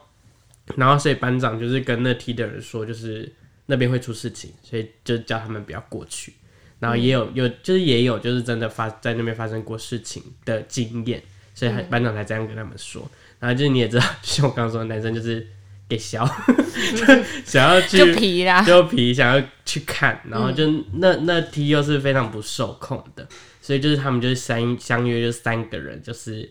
[0.76, 3.30] 然后所以班长就是跟那踢的人说，就是
[3.66, 6.32] 那边会出事情，所以就叫他们不要过去。
[6.78, 11.22] 然后也有有就是也有就是真的发在那边发生过事情的经验，
[11.54, 13.06] 所以还班长才这样跟他们说。
[13.38, 15.46] 然后就是你也知道，就像我刚刚说的，男生就是
[15.86, 16.26] 给小，
[17.44, 23.28] 想要去就皮啦，就皮想要去看，然后就那那梯又是非常不受控的，
[23.70, 26.50] 所以就是他们就是三相约就三个人，就是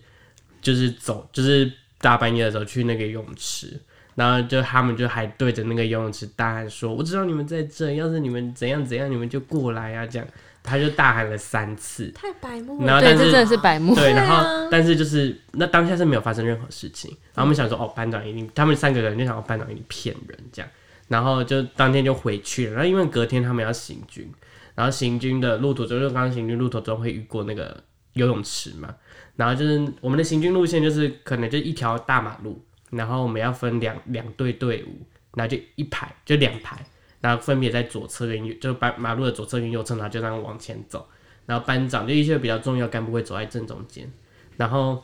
[0.61, 3.77] 就是走，就是大半夜的时候去那个游泳池，
[4.15, 10.25] 然后就他们就还对着那个游泳池大喊说：“我知道你们在这，要是你们怎样怎样，你们就过来啊！”这样，
[10.63, 12.09] 他就大喊了三次。
[12.15, 12.85] 太白目了。
[12.85, 13.93] 对，然后但是这真的是白目。
[13.93, 20.71] 对，然后但是就是那当下是没有发生任何事情，然后我们想说哦，班长一定，他们三个人就想哦，班长一定骗人这样，
[21.09, 22.75] 然后就当天就回去了。
[22.75, 24.31] 然后因为隔天他们要行军，
[24.79, 28.95] 然后行军的路途中，就刚刚行军路途中会遇过那个游泳池嘛，
[29.35, 36.77] 然后就是我们的行军路线就是可能就一条大马路，然后我们要分两两队队伍，然后就一排就两排，
[37.19, 41.05] 然后分别在左侧跟右，就把马路的左侧跟右侧，然后就这样往前走。
[41.45, 44.09] 然后班长就一些比较重要干部会走在正中间，
[44.55, 45.03] 然后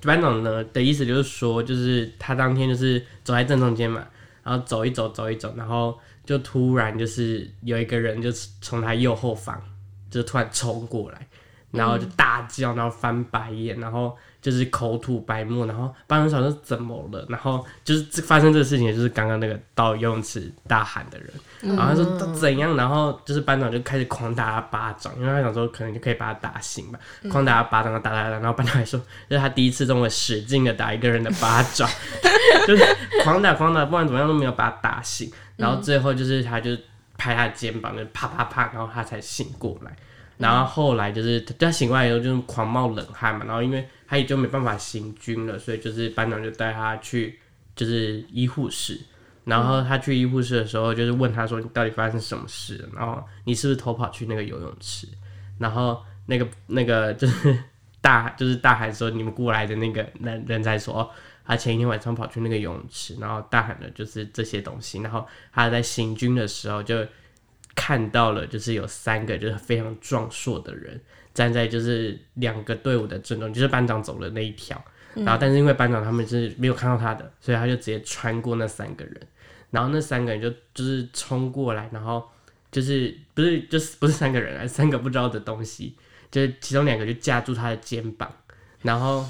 [0.00, 4.06] 班长呢的意思就是说，就是他当天就是走在正中间嘛，
[4.42, 9.58] 然后走一走走一走，然后就突然就是有一个人就是从他右后方
[10.10, 11.26] 就突然冲过来，
[11.70, 31.88] 然后就大叫，然后翻白眼，然后就是口吐白沫，然后班长想说怎么了，然后就是这发生这个事情，就是刚刚那个到游泳池大喊的人，然后他说他怎样，然后就是班长就开始狂打他巴掌，因为他想说可能就可以把他打醒吧，狂打他巴掌，打打打，然后班长还说这是他第一次这么使劲的打一个人的巴掌，
[32.66, 32.84] 就是
[33.24, 36.76] 狂打狂打，不管怎么样都没有把他打醒，然后最后就是他就
[37.16, 39.96] 拍他的肩膀，就啪啪啪，然后他才醒过来。
[40.38, 47.38] 然后后来就是他醒过来以后就是狂冒冷汗嘛，然后因为他也就没办法行军了，所以就是班长就带他去
[47.74, 49.00] 就是医护室，
[49.44, 52.76] 然后他去医护室的时候就是问他说你到底发生什么事？
[52.76, 55.08] 了，然后你是不是偷跑去那个游泳池，
[55.58, 57.58] 然后那个那个就是
[58.06, 61.10] 大就是大喊说你们过来的那个人人才说哦。
[61.48, 67.06] 他前一天晚上跑去那个游泳池，然后大喊的就是这些东西，然后他在行军的时候就
[67.74, 71.00] 看到了，就是有三个就是非常壮硕的人
[71.32, 74.84] 站在就是两个队伍的正中，就是班长走的那一条。
[75.14, 79.20] 然后，但是因为班长他们是没有看到他的，所以他就直接穿过那三个人，
[79.70, 82.28] 然后那三个人就就是冲过来，然后
[82.72, 85.94] 就是不是就是不是三个人啊，三个不知道的东西，
[86.30, 88.30] 就是其中两个就架住他的肩膀，
[88.82, 89.24] 然后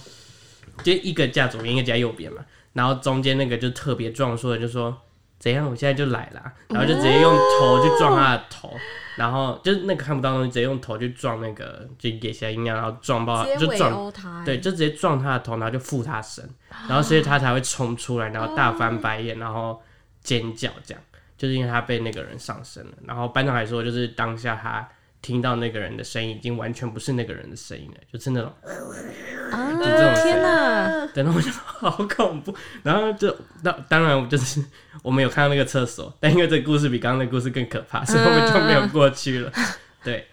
[0.82, 4.96] 就一个架左边，一个架右边嘛，然后中间那个就特别壮硕的就说。
[5.38, 5.68] 怎样？
[5.68, 8.72] 我现在就来啦，然后就直接用头去撞他的头，
[9.16, 14.10] 然后就是那个看不到东西，直接用头去撞那个，就给下音量，然后撞爆，就撞
[14.46, 16.42] 对，就直接撞他的头，然后就附他身，
[16.88, 19.80] 然后所以他才会冲出来，然后大翻白眼，然后
[20.22, 21.02] 尖叫，这样
[21.36, 22.92] 就是因为他被那个人上身了。
[23.06, 24.88] 然后班长还说，就是当下他
[25.26, 28.52] 听到那个人的声音，已经完全不是那个人的声音了，就是那种
[29.50, 31.06] 啊就这种声音天哪！
[31.12, 34.64] 对，然后我就说好恐怖，然后就当当然我就是
[35.02, 39.52] 我们有看到那个厕所，但因为这个故事比刚刚那个故事更可怕，所以我们就没有过去了。
[40.04, 40.28] 对，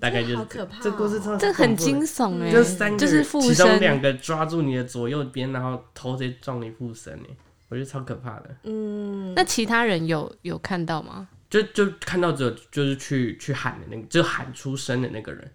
[0.00, 7.36] 大概就是这故事超这很惊悚哎、就三个人，就是附其中，两个抓住你的左右边，然后头直接撞你附身哎，
[7.68, 8.56] 我觉得超可怕的。
[8.62, 11.28] 嗯，那其他人有有看到吗？
[11.52, 15.52] 就就看到只有就是去去喊的那个，就喊出声的那个人，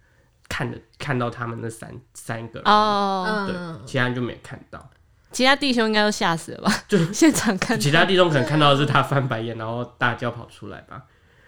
[0.48, 4.88] 看的看到他们那三三个人，哦，对，嗯，其他人就没看到。
[5.32, 6.72] 其他弟兄应该都吓死了吧？
[6.88, 11.02] 就现场看到，其他弟兄可能看到的是他翻白眼，然后大叫跑出来吧，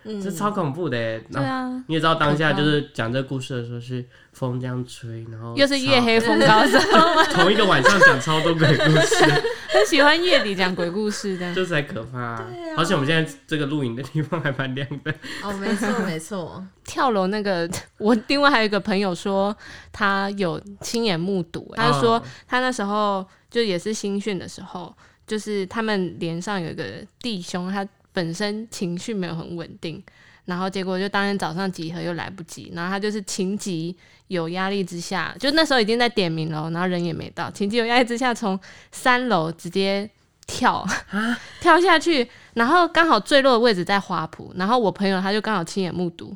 [0.04, 1.20] 这超恐怖的耶。
[1.32, 7.24] 对然后啊，你也知道当下就是讲这个故事的时候是风这样吹，然后又是夜黑风高，知道吗？
[7.32, 9.24] 同一个晚上讲超多鬼故事，
[9.70, 11.54] 很喜欢夜里讲鬼故事的。
[11.54, 12.46] 这才可怕、啊。
[12.50, 12.76] 对啊。
[12.78, 19.56] 而且我们现在这个录影的地方还蛮亮的，哦，没错 没错，跳楼那个，我另外还有一个朋友说
[19.92, 24.96] 他有亲眼目睹，他说哦他那时候就也是新训的时候，
[25.28, 26.84] 就是他们连上有一个
[27.20, 30.04] 弟兄，他本身情绪没有很稳定，
[30.46, 33.96] 然后结果就当天早上集合又来不及，然后他就是情急
[34.28, 38.60] 有压力之下，就那时候已经在点名了，然后人也没到，情急有压力之下从
[38.92, 40.10] 三楼直接
[40.48, 40.86] 跳
[41.62, 46.36] 跳下去，然后刚好坠落的位置在花圃，然后我朋友他就刚好亲眼目睹，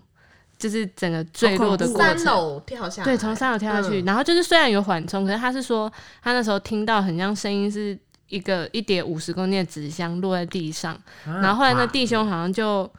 [0.60, 2.18] 就是整个坠落的过程。
[2.20, 7.98] 三楼跳下来，对，从三楼跳下去，嗯然后就是虽然有缓冲，可是他是说他那时候听到很像声音是
[8.34, 12.90] 一个一叠五十公斤的纸箱落在地上，然后后来那弟兄好像就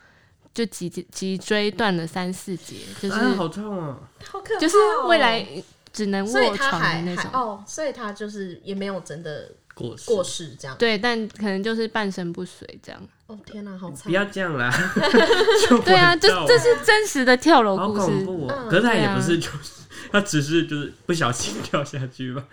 [0.54, 3.98] 就脊脊椎断了三四节，就是、啊，好痛啊！
[4.24, 4.76] 好可怕哦，就是
[5.08, 5.44] 未来
[5.92, 7.30] 只能卧床的那种。
[7.32, 10.76] 哦，所以他就是也没有真的过世过世这样。
[10.78, 13.02] 对，但可能就是半身不遂这样。
[13.26, 14.04] 哦天哪，好惨！
[14.04, 14.70] 不要这样啦！
[15.84, 18.06] 对啊，这这这是真实的跳楼故事。
[18.06, 18.54] 恐怖哦。
[18.56, 22.48] 嗯可是他也不是，就是 他只是就是不小心跳下去吧，不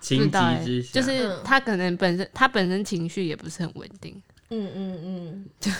[0.00, 1.40] 情急之下，就是嗯。
[1.44, 4.20] 他可能本身他本身情绪也不是很稳定。
[4.50, 5.70] 嗯嗯嗯， 就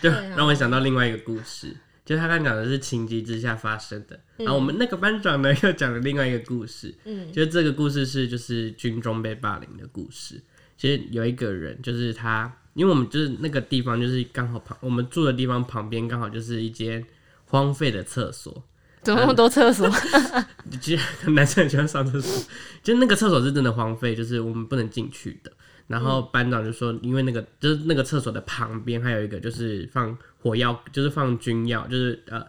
[0.00, 0.34] 对啊。
[0.36, 4.44] 让我想到另外一个故事，就他刚讲的是情急之下发生的，嗯。
[4.44, 10.40] 然后我们那个班长呢又讲了另外一个故事，嗯，就是这个故事是就是军中被霸凌的故事。
[10.76, 17.04] 其实有一个人，就是他，因为我们就是那个地方，就是刚好旁我们住的地方旁边刚好就是一间
[17.44, 18.64] 荒废的厕所，
[19.02, 19.88] 怎么那么多厕所？
[20.80, 22.44] 其实男生很喜欢上厕所，
[22.82, 25.52] 就那个厕所是真的荒废，就是我们不能进去的。
[25.86, 32.46] 然后班长就说，因为那个就是那个厕所的旁边还有一个就是放火药，就是放军药，就是呃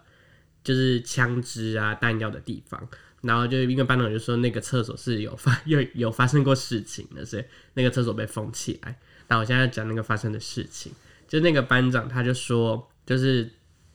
[0.63, 2.87] 就是枪支啊弹药的地方。
[3.21, 8.99] 然后就因为班长就说那个厕所是有发 有有发生过事情的，所以那个厕所被封起来。
[9.27, 10.91] 那我现在讲那个发生的事情，
[11.27, 13.49] 就那个班长他就说，就是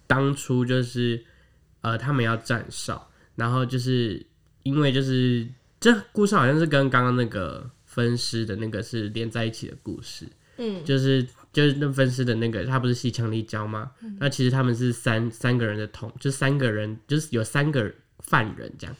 [0.06, 1.24] 当初就是
[1.87, 4.20] 呃他们要站哨，然后就是
[4.64, 5.46] 因为就是
[5.79, 13.92] 这故事好像是跟刚刚那个分尸的那个是连在一起的故事，嗯，就是就是那分尸的那个他不是吸强力胶吗？
[14.18, 18.96] 那其实他们是三三个人的同，就三个人就是有三个犯人这样。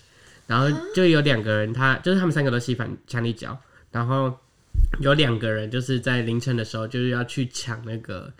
[0.47, 3.59] 然后就有两个人他，就是他们三个都吸反强力胶，
[3.91, 4.33] 然后
[5.01, 8.33] 有两个人就是在凌晨的时候，就是要去抢那个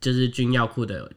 [0.00, 1.10] 就是军药库的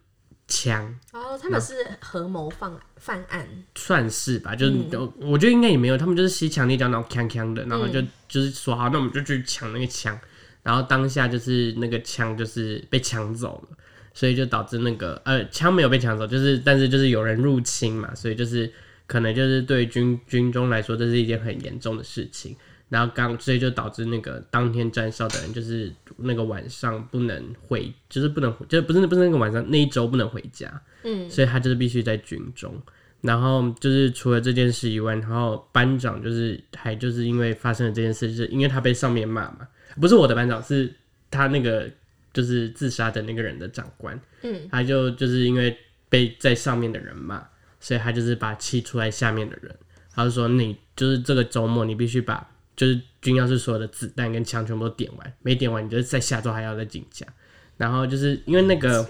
[0.48, 4.74] 枪，哦，他们是合谋犯犯案，算是吧，就是、
[5.20, 10.18] 我觉得应该也没有，他们就是吸强力胶，然后锵锵的，然后就、就是说好，那我们就去抢那个枪，
[10.62, 13.78] 然后当下就是那个枪就是被抢走了，
[14.14, 18.72] 所以就导致那个呃枪没有被抢走，就是但是就是有人入侵嘛，所以就是
[19.08, 22.56] 可能就是对军军中来说这是一件很严重的事情。
[22.90, 32.80] 然后刚，所以就导致那个当天站哨的人，就是那个晚上不能回，就是不能回，就是不是不是那个晚上那一周不能回家，嗯，所以他就是必须在军中。
[33.22, 39.68] 然后就是除了这件事以外，然后班长就是还就是因为发生了这件事，就是因为他被上面骂嘛，
[40.00, 40.94] 不是我的班长，是
[41.32, 41.90] 他那个
[42.32, 45.76] 就是自杀的那个人的长官，嗯，他就就是因为
[46.08, 47.44] 被在上面的人骂，
[47.80, 49.76] 所以他就是把气出在下面的人，
[50.14, 57.26] 他就说你就是这个周末你必须把就是军药室所有的子弹跟枪全部都点完，没点完你就是在下周还要再竞价，
[57.78, 59.08] 然后就是因为那个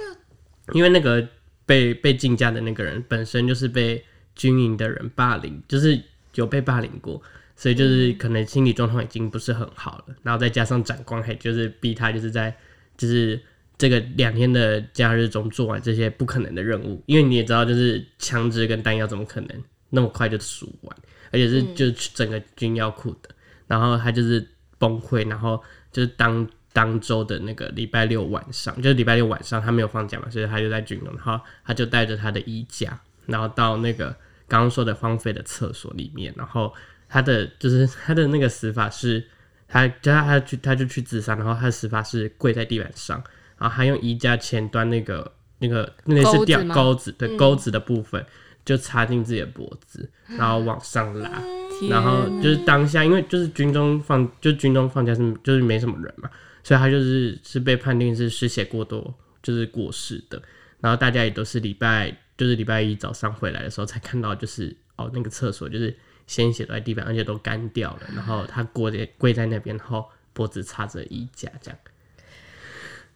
[0.73, 1.27] 因为那个
[1.65, 4.03] 被被竞价的那个人本身就是被
[4.35, 6.01] 军营的人霸凌，就是
[6.35, 7.21] 有被霸凌过，
[7.55, 12.55] 所以就是可能心理状况已经不是很好了，然后再加上长官还就是逼他就是在
[12.97, 13.39] 就是
[13.77, 20.97] 这个两天的假日中做完这些不可能的任务，因为你也知道，就是枪支跟弹药怎么可能那么快就数完，
[21.31, 23.29] 而且是就是整个军药库的，
[23.67, 24.47] 然后他就是
[24.77, 34.07] 崩溃，然后就是当当周的那个礼拜六晚上，就是礼拜六晚上他没有放假嘛，所以他就在军中，然后他就带着他的衣架，然后到那个
[34.47, 36.73] 刚刚说的荒废的厕所里面，然后
[37.07, 39.25] 他的就是他的那个死法是，
[39.67, 43.23] 他叫他他去他就去自杀，然后他的死法是跪在地板上，
[43.57, 48.23] 然后他用衣架前端那个那个那个是吊钩子对钩子的部分
[48.65, 51.29] 就插进自己的脖子，然后往上拉。
[51.29, 56.29] 天然后就是当下，因为就是军中放，就军中放假是就是没什么人嘛，
[56.63, 60.41] 所以他就是是被判定是失血过多，就是过世的。
[60.79, 65.95] 然后大家也都是礼拜，就是礼拜一早上回来的时候才看到，就是哦那个厕所就是
[66.27, 68.01] 鲜血在地板，而且都干掉了。
[68.15, 71.79] 然后他跪在跪在那边，然后脖子插着衣架，这样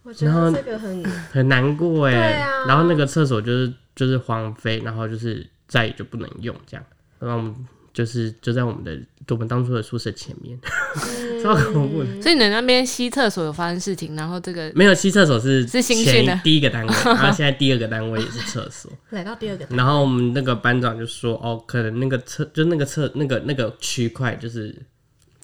[0.03, 2.41] 我觉然后得这个很很难过哎。
[2.41, 6.85] 啊然后那个厕所就是就是荒废，然后就是再也就不能用这样。
[7.19, 7.53] 然后我们
[7.93, 8.99] 就是就在我们的
[9.29, 10.59] 我们当初的宿舍前面，
[11.43, 12.21] 超恐怖的。
[12.21, 18.91] 所以你那边西厕所有发生事情，然后这个没有西厕所是是新前训的第一个单位， 然后现在第二个单位也是厕所。
[19.11, 24.75] 来到第二个，然后我们那个班长就说，哦，可能那个厕就那个厕那个那个区块就是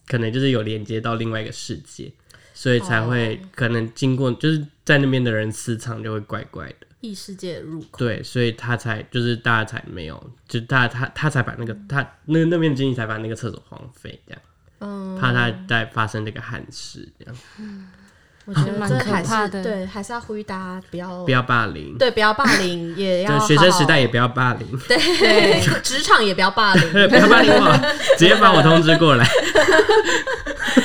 [0.08, 2.12] 可能就是有连接到另外一个世界，
[2.54, 6.85] 所以才会可能经过就是在那边的人磁场就会怪怪的。
[7.06, 14.42] 异世界的入口，对，所以他才就是大家才没有，就大家他他才把那个他那那边的经济才把那个厕所荒废，这样，
[14.80, 17.36] 嗯，怕他再发生这个憾事，这样
[18.46, 29.28] 我觉得蛮可这还是怕的对，还是要呼吁大家不要不要霸凌，对，不要霸凌， 也要就学生好时代也不要霸凌， 对，职场也不要霸凌， 不要霸凌我，直接把我通知过来。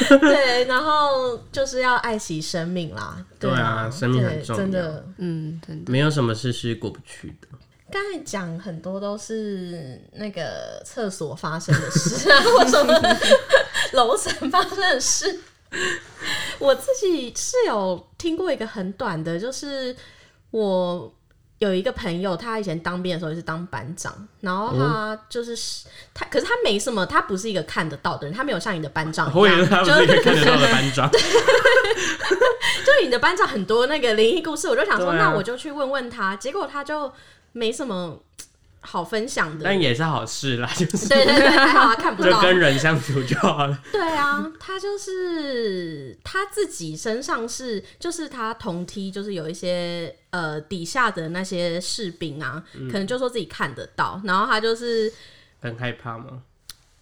[0.09, 5.04] 对，然后就是要爱惜生命啦，对啊啊，生命很重要真的。
[5.19, 7.48] 嗯，真的没有什么事是过不去的。
[7.92, 12.94] 刚才讲很多都是那个厕所发生的事啊，或什么
[13.92, 15.40] 楼层发生的事。
[16.58, 19.94] 我自己是有听过一个很短的，就是
[20.50, 21.12] 我
[21.58, 25.56] 有一个朋友，他以前当兵的时候也是当班长，然后他就是、
[26.14, 31.10] 他，可是他没什么，他不是一个看得到的人，他没有像你的班长一样， 就是一个看得到的班长，
[32.85, 36.35] 就你的班长很多那个灵异故事，我就想说，啊那我就去问问他。
[36.37, 37.12] 结果他就
[37.52, 38.18] 没什么
[38.81, 39.64] 好分享的。
[39.64, 42.31] 但也是好事啦， 就是对对对，还好他看不到。
[42.33, 43.78] 就跟人相处就好了。
[43.92, 55.12] 对啊，他就是他自己身上是，就是他同梯，就是有一些呃底下的那些士兵啊，可能就说自己看得到，然后他就是
[55.60, 56.42] 很害怕吗？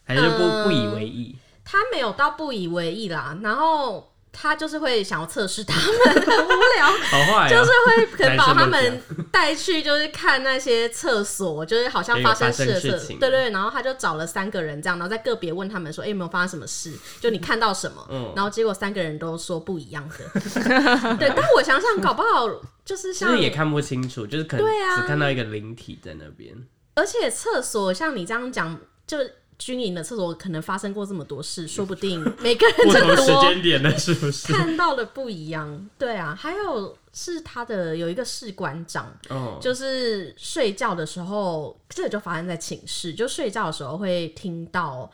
[0.04, 1.36] 还是不、呃不以为意？
[1.64, 6.86] 他没有到不以为意啦，然后他就是会想要测试他们， 很无聊。
[6.86, 9.02] 好坏啊，就是会可能把他们
[9.32, 16.92] 带去，就是看那些厕所，就是好像发生事的厕有发生事情对对，然后他就找了三个人这样，然后在个别问他们说，哎、有没有发生什么事？
[17.20, 18.06] 就你看到什么？
[18.10, 20.40] 嗯然后结果三个人都说不一样的。
[21.18, 22.48] 对，但我想想，搞不好
[22.84, 26.54] 就是像就是也看不清楚，就是可能对啊只看到一个灵体在那边。
[26.94, 29.18] 而且厕所像你这样讲，就
[29.58, 34.52] 军营的厕所可能发生过这么多事，说不定每个人不同时间点的是不是？
[34.52, 35.88] 看到的不一样。
[35.98, 45.10] 对啊，还有是他的有一个士官长，哦，就是睡觉的时候，这个就发生在寝室，就睡觉的时候会听到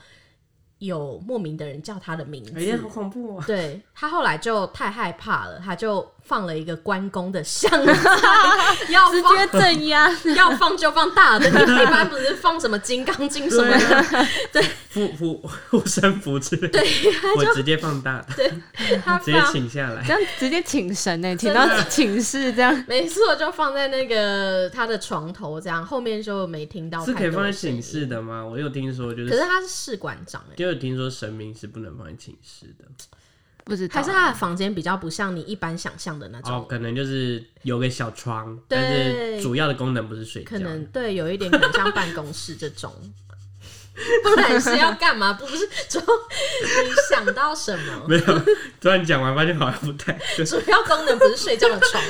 [0.78, 2.53] 有莫名的人叫他的名字。
[2.57, 3.45] 哎呀，好恐怖啊！
[3.47, 7.70] 对他后来就太害怕了，他就放了一个关公的像，
[8.88, 10.10] 要直放接镇压。
[10.34, 13.70] 要放就放大的，你一般不是放什么金刚经什么
[14.52, 14.62] 的，
[14.94, 16.82] 护护护身符之类对，
[17.36, 18.50] 我直接放大的，
[19.04, 20.02] 他直接放请下来。
[20.06, 22.84] 这样直接请神呢、请到寝室这样。
[22.88, 27.04] 没错，就放在那个他的床头，这样后面就没听到。
[27.04, 28.44] 是可以放在寝室，的吗？
[28.44, 32.84] 我有听说，就是可是他是士官长哎、就有听说神明是不能放在寝室的。
[33.64, 40.58] 不知道，还是他的房间比较不像你一般想象的那种，哦，可能就是有个小窗，但是主要的功能不是睡觉可。
[40.58, 42.92] 能对有一点可能像办公室这种。
[44.24, 45.32] 不然是要干嘛？
[45.34, 45.58] 不是
[45.88, 48.04] 说你想到什么？
[48.10, 48.42] 没有，
[48.80, 50.42] 突然讲完发现好像不太对。
[50.44, 52.02] 主要功能不是睡觉的床，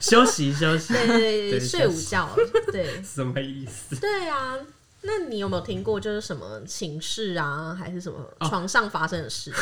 [0.00, 2.30] 休息休息，对对对，对睡午觉，
[2.72, 3.94] 对什么意思？
[4.00, 4.54] 对啊。
[5.02, 9.52] 那你有没有听过就是什么寝室啊，还是什么哦床上发生的事？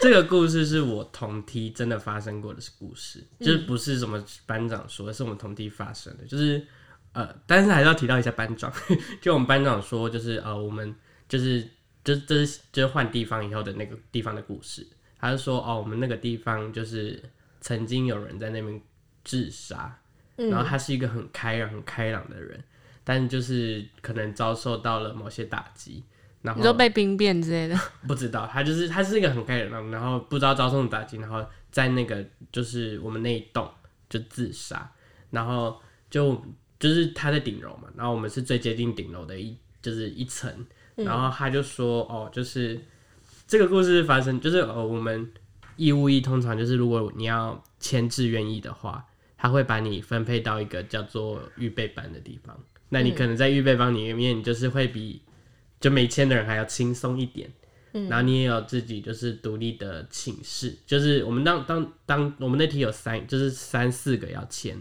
[0.00, 6.24] 这个故事是我同梯真的发生过的故事，嗯就是不是什么班长说的，是我们同梯发生的。
[6.24, 6.66] 就是
[7.12, 8.72] 呃，但是还是要提到一下班长，
[9.20, 10.94] 就我们班长说，就是呃，我们
[11.28, 11.62] 就是
[12.02, 14.86] 就是这是就是换地方以后的那个地方的故事。
[15.20, 17.22] 他就说哦，我们那个地方就是
[17.60, 18.82] 曾经有人在那边
[19.22, 19.96] 自杀，
[20.36, 22.64] 嗯然后他是一个很开朗、很开朗的人，
[23.04, 26.02] 但就是可能遭受到了某些打击。
[26.42, 27.78] 然后你说被兵变之类的，
[28.08, 33.70] 不知道，他就是他是一个很开朗，然后不知道遭受打击，然后在那个就是我们那一栋
[34.10, 34.90] 就自杀，
[35.30, 35.80] 然后
[36.10, 36.44] 就
[36.80, 40.52] 就是他在顶楼嘛，然后我们是最接近顶楼的一就是一层，
[40.96, 42.80] 然后他就说哦，就是
[43.46, 45.30] 这个故事发生就是呃我们
[45.76, 52.58] 义务役通常就是如果你要签志愿役的话，他会把你分配到一个叫做预备班的地方，
[52.92, 55.22] 那你可能在预备班里面，你就是会比
[55.80, 57.50] 就没签的人还要轻松一点。
[58.08, 64.74] 然后你也有自己就是独立的寝室，就是我们当当当我们那题有三，就是三四个要签，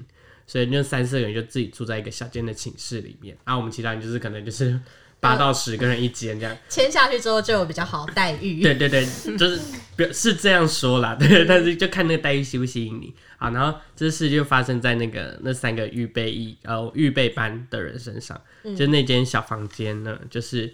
[0.47, 4.80] 所以那三四个人就自己住在一个小间的寝室里面，啊，我们其他人就是可能就是
[5.22, 8.62] 八到十个人一间这样，签下去之后就有比较好待遇。
[8.62, 9.06] 对对对，
[9.38, 9.62] 就是
[9.96, 13.52] 表是这样说啦，对，但是就看那个待遇吸不吸引你啊。
[13.52, 18.42] 然后这事就发生在那个那三个预备役呃预备班的人身上，
[18.76, 20.74] 就那间小房间呢，就是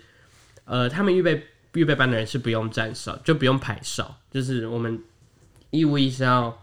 [0.63, 4.97] 呃他们预备预备班的人是不用站哨，就不用排哨，就是我们
[5.71, 6.57] 义务役是要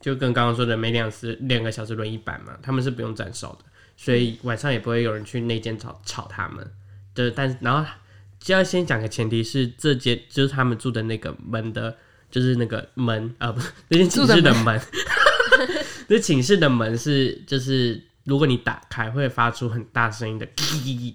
[0.00, 3.64] 就跟刚刚说的每两次两个小时轮一班嘛，他们是不用站哨的，
[3.96, 6.70] 所以晚上也不会有人去那间吵吵他们。
[7.14, 7.90] 就是但然后
[8.38, 11.96] 就要先讲个前提是这间就是他们住的那个门的，
[12.30, 14.80] 就是那个门啊，不是那间寝室的门，
[16.08, 20.46] 那寝室的门是就是如果你打开会发出很大声音的，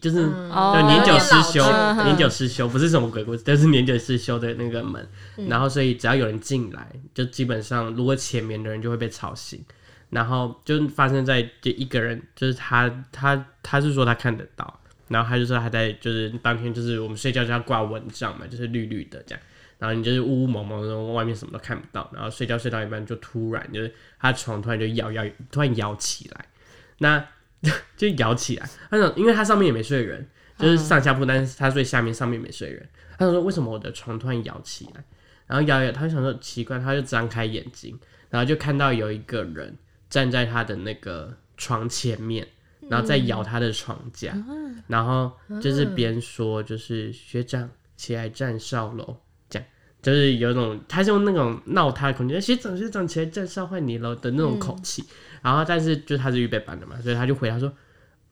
[0.01, 1.63] 就是年久失修
[2.03, 5.07] 年久失修不是什么鬼故事，但是年久失修的那个门，
[5.47, 9.63] 然后所以只要有人进来，就基本上如果前面的人就会被吵醒，
[10.09, 19.43] 然后就发生在就一个人，就是他他他是说他看得到，然后他就说他在就是当天就是我们睡觉就要挂蚊帐嘛，就是绿绿的这样。
[19.77, 26.45] 然后你就是雾雾蒙蒙的，外面什么都看不到，然后睡觉睡到一半就突然就是他床突然就摇摇，突然摇起来，
[26.99, 27.27] 那
[27.97, 28.69] 就摇起来。
[28.89, 30.25] 他想，因为他上面也没睡人，
[30.57, 32.87] 就是上下铺，但是他睡下面，上面没睡人。
[33.17, 35.03] 他想说为什么我的床突然摇起来？
[35.45, 37.99] 然后摇摇，他就想说奇怪，他就张开眼睛，
[38.29, 39.77] 然后就看到有一个人
[40.09, 42.47] 站在他的那个床前面，
[42.89, 44.35] 然后再摇他的床架，
[44.87, 45.31] 然后
[45.61, 49.17] 就是边说就是学长起来站哨喽，
[49.49, 49.67] 这样
[50.01, 55.03] 就是有一种他是用那种闹他的口气，学长学长起来站哨换你喽的那种口气，
[55.41, 57.71] 然然后但是就他是预备班的嘛，所以他就回答说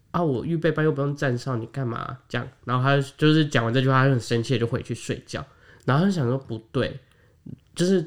[0.09, 2.47] 啊，我预备班又不用站哨，你干嘛这样？
[2.65, 5.45] 然后他就是讲完这句话，他就很生气，就回去睡觉。
[5.85, 6.99] 然后他就想说不对，
[7.75, 8.03] 就是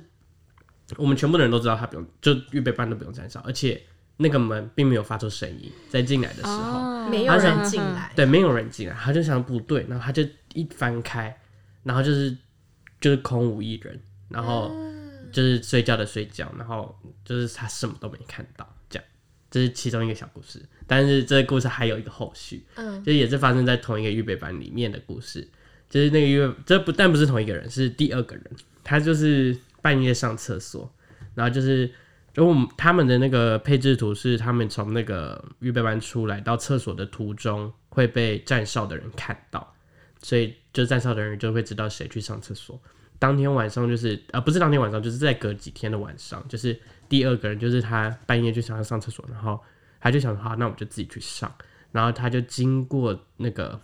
[0.97, 3.81] 我们全部的人都知道他不用，就预备班都不用站哨，而且
[4.19, 6.81] 那个门并没有发出声音，在进来的时候。
[6.81, 11.41] 哦没有人进来，对，没有人进来，他就想不对，然后他就一翻开，
[11.85, 12.37] 然后就是
[13.01, 13.97] 就是空无一人，
[14.29, 14.75] 然后
[15.31, 16.93] 就是睡觉的睡觉，然后
[17.25, 19.09] 就是他什么都没看到，这样，
[19.53, 20.61] 这是其中一个小故事。
[20.85, 25.49] 但是这个故事还有一个后续，嗯，就也是发生在同一个预备班里面的故事，
[25.89, 28.45] 就是那个预备，这不但不是同一个人，是第二个人，
[28.83, 30.93] 他就是半夜上厕所，
[31.37, 31.89] 然后就是。
[32.37, 39.75] 就我们他们的那个配置图是，他们从那个预备班出来到厕所的途中会被站哨的人看到，
[40.21, 42.79] 所以就站哨的人就会知道谁去上厕所。
[43.19, 46.79] 当天晚上就是呃不是当天晚上，就是在隔几天的晚上，就是
[47.09, 49.59] 第二个人就是他半夜就想要上厕所，然后
[49.99, 51.51] 他就想好，那我就自己去上。
[51.91, 53.81] 然后他就经过那个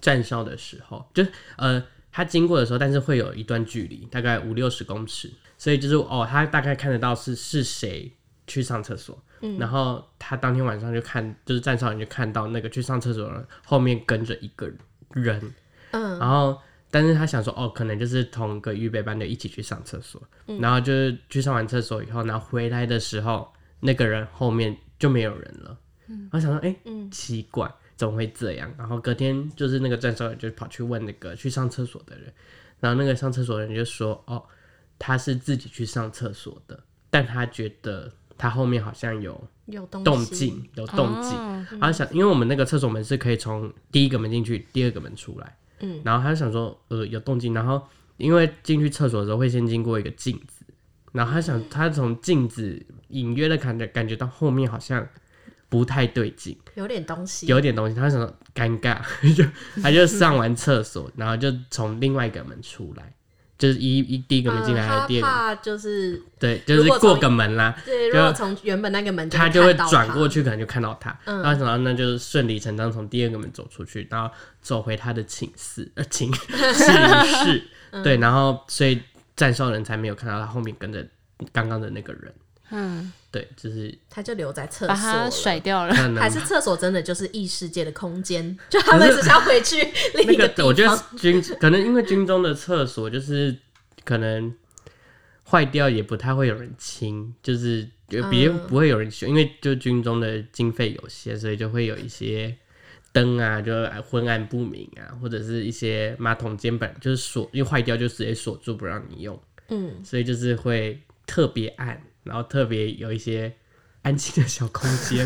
[0.00, 5.32] 站哨的时候，就呃他经过的时候，但是会有一段距离，大概五六十公尺。
[5.58, 8.12] 所以就是哦，他大概看得到是是谁
[8.46, 9.58] 去上厕所，嗯。
[9.58, 14.70] 然后他当天晚上就看，就是站哨人就看到那个去上厕所的人后面跟着一个
[15.12, 15.54] 人，
[15.92, 20.60] 嗯，然后但是他想说哦，可能就是同个预备班的一起去上厕所，嗯。
[20.60, 23.50] 然后就是去上完厕所以后，然后回来的时候，
[23.80, 25.78] 那个人后面就没有人了，
[26.08, 26.76] 嗯，我想说哎，
[27.10, 28.70] 奇怪，怎么会这样？
[28.76, 32.30] 然后隔天就是那个站哨人就跑去问那个去上厕所的人，
[32.78, 34.44] 然后那个上厕所的人就说哦。
[34.98, 36.78] 他是自己去上厕所的，
[37.10, 41.32] 但他觉得他后面好像有有动动静，有动静。
[41.78, 45.56] 然后想，因为我们那个厕所门是可以从第一个门进去，第二个门出来。
[45.80, 47.52] 嗯，然后他就想说，呃，有动静。
[47.52, 47.82] 然后
[48.16, 50.64] 因为进去厕所的时候会先经过一个镜子，
[51.12, 55.06] 然后他想，他从镜子隐约的感觉感觉到后面好像
[55.68, 57.94] 不太对劲，有点东西，有点东西。
[57.94, 59.02] 他想说尴尬，
[59.34, 59.44] 就
[59.82, 63.14] 他就上完厕所，然后就从另外一个门出来。
[63.58, 65.26] 就是一一第一个门进来，还是第二个？
[65.26, 67.74] 怕就是对，就是过个门啦。
[67.84, 71.16] 对，如果从原本那个门，他就会转过去，可能就看到他。
[71.24, 77.62] 然后然后那就是顺理成章从第二个门走出去，然后走回他的寝室呃寝 寝室。
[78.02, 79.00] 对，然后所以
[79.34, 81.06] 站哨人才没有看到他后面跟着
[81.52, 82.34] 刚刚的那个人。
[82.70, 85.94] 嗯，对，就是他就留在厕所，把他甩掉了。
[86.14, 88.56] 还是厕所真的就是异世界的空间？
[88.70, 89.76] 就他们只是要回去
[90.16, 90.66] 另一个地方。
[90.66, 93.54] 我觉得军可能因为军中的厕所就是
[94.04, 94.54] 可能
[95.44, 97.86] 坏掉，也不太会有人清，就是
[98.30, 102.56] 别不会有人修，因为就军中的经费有限，所以就会有一些
[103.12, 103.72] 灯啊，就
[104.08, 109.38] 昏暗不明啊，或者是一些马桶间本就是锁，因为坏掉就直接锁住不让你用。
[109.68, 112.02] 嗯，所以就是会特别暗。
[112.26, 113.52] 然后特别有一些
[114.02, 115.24] 安静的小空间，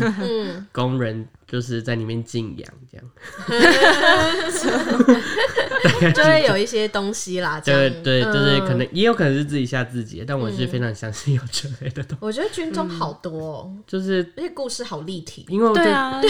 [0.71, 3.05] 工人就是在里面静养，这样，
[6.13, 7.59] 就会有一些东西啦。
[7.59, 12.17] 对对，就是可能也有可能是自己吓自己，但我是非常相信有这类的东西。
[12.21, 16.21] 我觉得军中好多，就是而且故事好立体，因为对啊，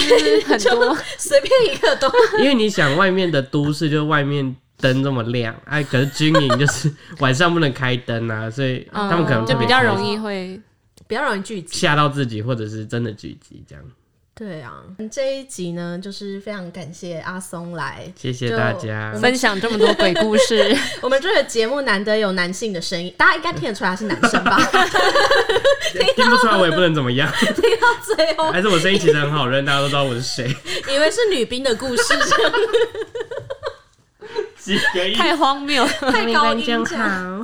[0.46, 2.12] 很多 随便一个都。
[2.40, 4.56] 因为你想外面的都市，就外面。
[4.82, 10.60] 灯这么亮，哎，可是军营就是 晚上不能开灯啊，所以他们可能就比较容易会
[11.08, 13.84] 比较容易聚集，吓到自己，或者是真的聚集这样。
[14.34, 20.76] 对啊，这一集呢，就是非常感谢阿松来，谢谢大家分享这么多鬼故事。
[21.02, 24.58] 我们这个节目难得有男性的声音，大家应该听得出来是男生吧？
[26.16, 27.32] 听不出来我也不能怎么样。
[27.40, 30.48] 听到最后，还是我声音其实很好认，大家都知道我是谁，
[30.90, 32.04] 以为是女兵的故事。
[35.16, 37.44] 太荒谬， 太高音好，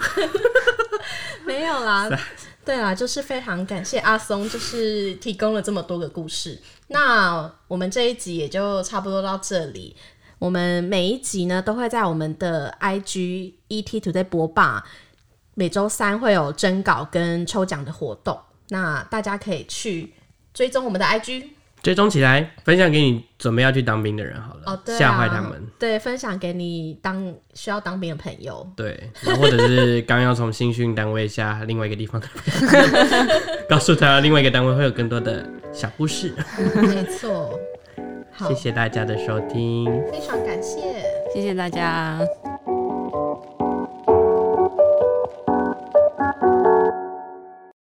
[1.45, 2.09] 没有啦，
[2.65, 6.59] 对啦，就是非常感谢阿松，就是提供了这么多个故事。
[6.87, 9.95] 那我们这一集也就差不多到这里。
[10.39, 14.83] 我们每一集呢，都会在我们的 IG ET Today 播报，
[15.55, 18.39] 每周三会有征稿跟抽奖的活动，
[18.69, 20.13] 那大家可以去
[20.53, 21.49] 追踪我们的 IG。
[21.81, 25.51] 追踪起来，分享给你准备要去当兵的人好了，哦，吓坏他们。
[25.79, 28.67] 对，分享给你当需要当兵的朋友。
[28.75, 32.27] 对，或者是刚要从新训单位下另外一个地方的，
[33.69, 36.33] 告诉他另外一个单位会有更多的小故事。
[36.75, 37.57] 没错，
[38.47, 40.81] 谢谢大家的收听，非常感谢，
[41.33, 42.19] 谢谢大家。